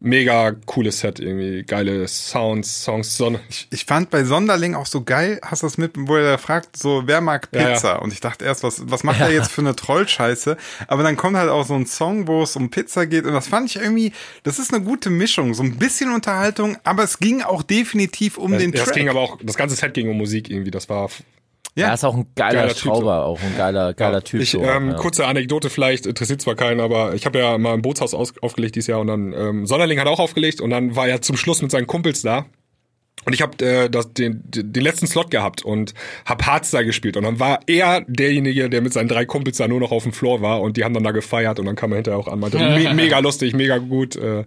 [0.00, 3.40] mega cooles Set irgendwie, geile Sounds, Songs, Sonne.
[3.50, 6.76] Ich, ich fand bei Sonderling auch so geil, hast du das mit, wo er fragt,
[6.76, 7.88] so, wer mag Pizza?
[7.88, 7.98] Ja, ja.
[7.98, 9.26] Und ich dachte erst, was, was macht ja.
[9.26, 10.56] er jetzt für eine Trollscheiße?
[10.88, 13.48] Aber dann kommt halt auch so ein Song, wo es um Pizza geht und das
[13.48, 17.42] fand ich irgendwie, das ist eine gute Mischung, so ein bisschen Unterhaltung, aber es ging
[17.42, 18.88] auch definitiv um den das Track.
[18.88, 21.10] Das ging aber auch, das ganze Set ging um Musik irgendwie, das war
[21.74, 24.40] ja, er ist auch ein geiler, geiler Schrauber, auch ein geiler, geiler ja, Typ.
[24.40, 24.94] Ich, so, ähm, ja.
[24.94, 28.74] Kurze Anekdote vielleicht, interessiert zwar keinen, aber ich habe ja mal im Bootshaus aus, aufgelegt
[28.76, 31.62] dieses Jahr und dann ähm, Sonderling hat auch aufgelegt und dann war er zum Schluss
[31.62, 32.46] mit seinen Kumpels da
[33.26, 35.92] und ich habe äh, das, den, den letzten Slot gehabt und
[36.24, 37.18] hab Hardstyle gespielt.
[37.18, 40.12] Und dann war er derjenige, der mit seinen drei Kumpels da nur noch auf dem
[40.12, 42.40] Floor war und die haben dann da gefeiert und dann kam er hinterher auch an.
[42.40, 44.16] Meinte, me mega lustig, mega gut.
[44.16, 44.44] Äh,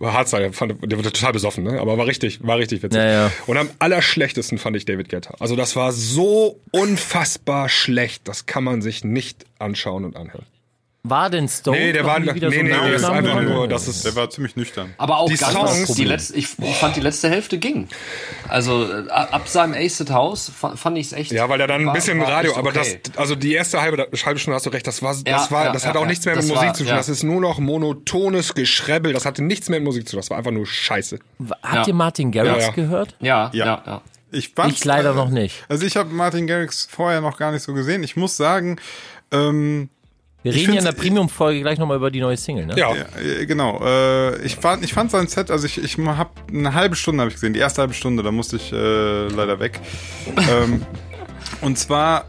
[0.00, 1.78] Hardstyle, fand, der wurde total besoffen, ne?
[1.78, 2.98] Aber war richtig, war richtig witzig.
[2.98, 3.32] Ja, ja.
[3.46, 5.34] Und am allerschlechtesten fand ich David Guetta.
[5.38, 10.46] Also das war so unfassbar schlecht, das kann man sich nicht anschauen und anhören.
[11.08, 11.76] War denn Stone?
[11.78, 14.56] Nee, der war, nee, so nee, nee, ist einfach nur, das ist, Der war ziemlich
[14.56, 14.94] nüchtern.
[14.98, 17.88] Aber auch Die ganz, Songs- die letzte, ich, ich fand die letzte Hälfte ging.
[18.48, 21.32] Also äh, ab seinem Aced House fa- fand ich es echt.
[21.32, 23.00] ja, weil er dann ein war- bisschen war Radio, aber okay.
[23.04, 25.64] das, also die erste halbe, halbe Stunde hast du recht, das war, das Ja, war,
[25.66, 26.06] ja, das ja, hat auch ja.
[26.08, 26.96] nichts mehr mit Musik war- zu tun, ja.
[26.96, 30.30] das ist nur noch monotones Geschrebbel, das hatte nichts mehr mit Musik zu tun, das
[30.30, 31.18] war einfach nur Scheiße.
[31.62, 31.86] Habt Ja.
[31.86, 32.70] ihr Martin Garrix Ja, ja.
[32.70, 33.16] gehört?
[33.20, 33.64] Ja, Ja.
[33.66, 34.00] ja, ja.
[34.32, 35.64] Ich, Ich leider noch nicht.
[35.68, 38.02] Also ich habe Martin Garrix vorher noch gar nicht so gesehen.
[38.02, 38.76] Ich muss sagen,
[39.32, 39.88] ähm,
[40.46, 42.78] Wir reden ja in der Premium-Folge gleich nochmal über die neue Single, ne?
[42.78, 43.80] Ja, Ja, äh, genau.
[43.84, 47.30] Äh, ich fand, ich fand sein Set, also ich, ich habe eine halbe Stunde habe
[47.30, 49.80] ich gesehen, die erste halbe Stunde, da musste ich äh, leider weg.
[50.48, 50.86] ähm,
[51.62, 52.26] und zwar,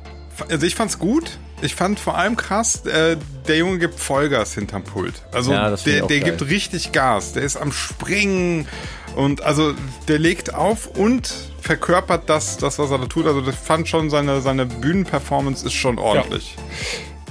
[0.50, 1.38] also ich fand's gut.
[1.62, 5.14] Ich fand vor allem krass, äh, der Junge gibt Vollgas hinterm Pult.
[5.32, 7.34] Also Ja, das der, der gibt richtig Gas.
[7.34, 8.68] Der ist am Springen
[9.16, 9.74] und also
[10.08, 13.26] der legt auf und verkörpert das, das was er da tut.
[13.26, 16.56] Also ich fand schon seine seine Bühnenperformance ist schon ordentlich.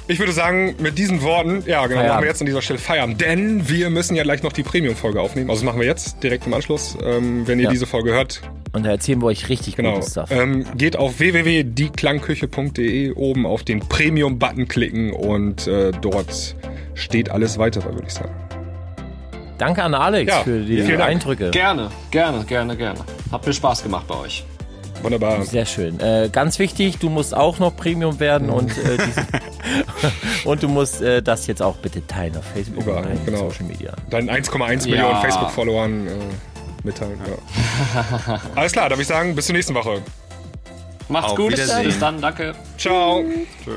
[0.09, 2.09] Ich würde sagen, mit diesen Worten, ja, genau, Feierabend.
[2.09, 3.21] machen wir jetzt an dieser Stelle Feierabend.
[3.21, 5.51] Denn wir müssen ja gleich noch die Premium-Folge aufnehmen.
[5.51, 6.97] Also das machen wir jetzt direkt im Anschluss.
[7.05, 7.71] Ähm, wenn ihr Ja.
[7.71, 8.41] diese Folge hört,
[8.73, 9.95] Und da erzählen wir euch richtig genau.
[9.95, 10.31] gutes Stuff.
[10.31, 16.55] Ähm, geht auf www.dieklangküche.de, oben auf den Premium-Button klicken und äh, dort
[16.95, 18.35] steht alles weitere, würde ich sagen.
[19.59, 20.83] Danke an Alex Ja, für die.
[20.83, 21.51] Eindrücke.
[21.51, 23.01] Gerne, gerne, gerne, gerne.
[23.33, 24.45] Hat mir Spaß gemacht bei euch.
[25.03, 25.43] Wunderbar.
[25.45, 26.01] Sehr schön.
[26.01, 29.27] Äh, ganz wichtig, du musst auch noch Premium werden und, äh, diese,
[30.45, 33.51] und du musst äh, das jetzt auch bitte teilen auf Facebook Überall, und genau.
[33.51, 33.93] Social Media.
[34.11, 34.91] Deinen 1,1 Ja.
[34.91, 36.11] Millionen Facebook-Followern äh,
[36.85, 37.21] mitteilen.
[37.27, 38.41] Ja.
[38.55, 40.03] Alles klar, darf ich sagen, bis zur nächsten Woche.
[41.09, 41.55] Macht's Auf gut.
[41.55, 42.55] Bis dann, danke.
[42.79, 43.25] Ciao.
[43.65, 43.77] Tschö.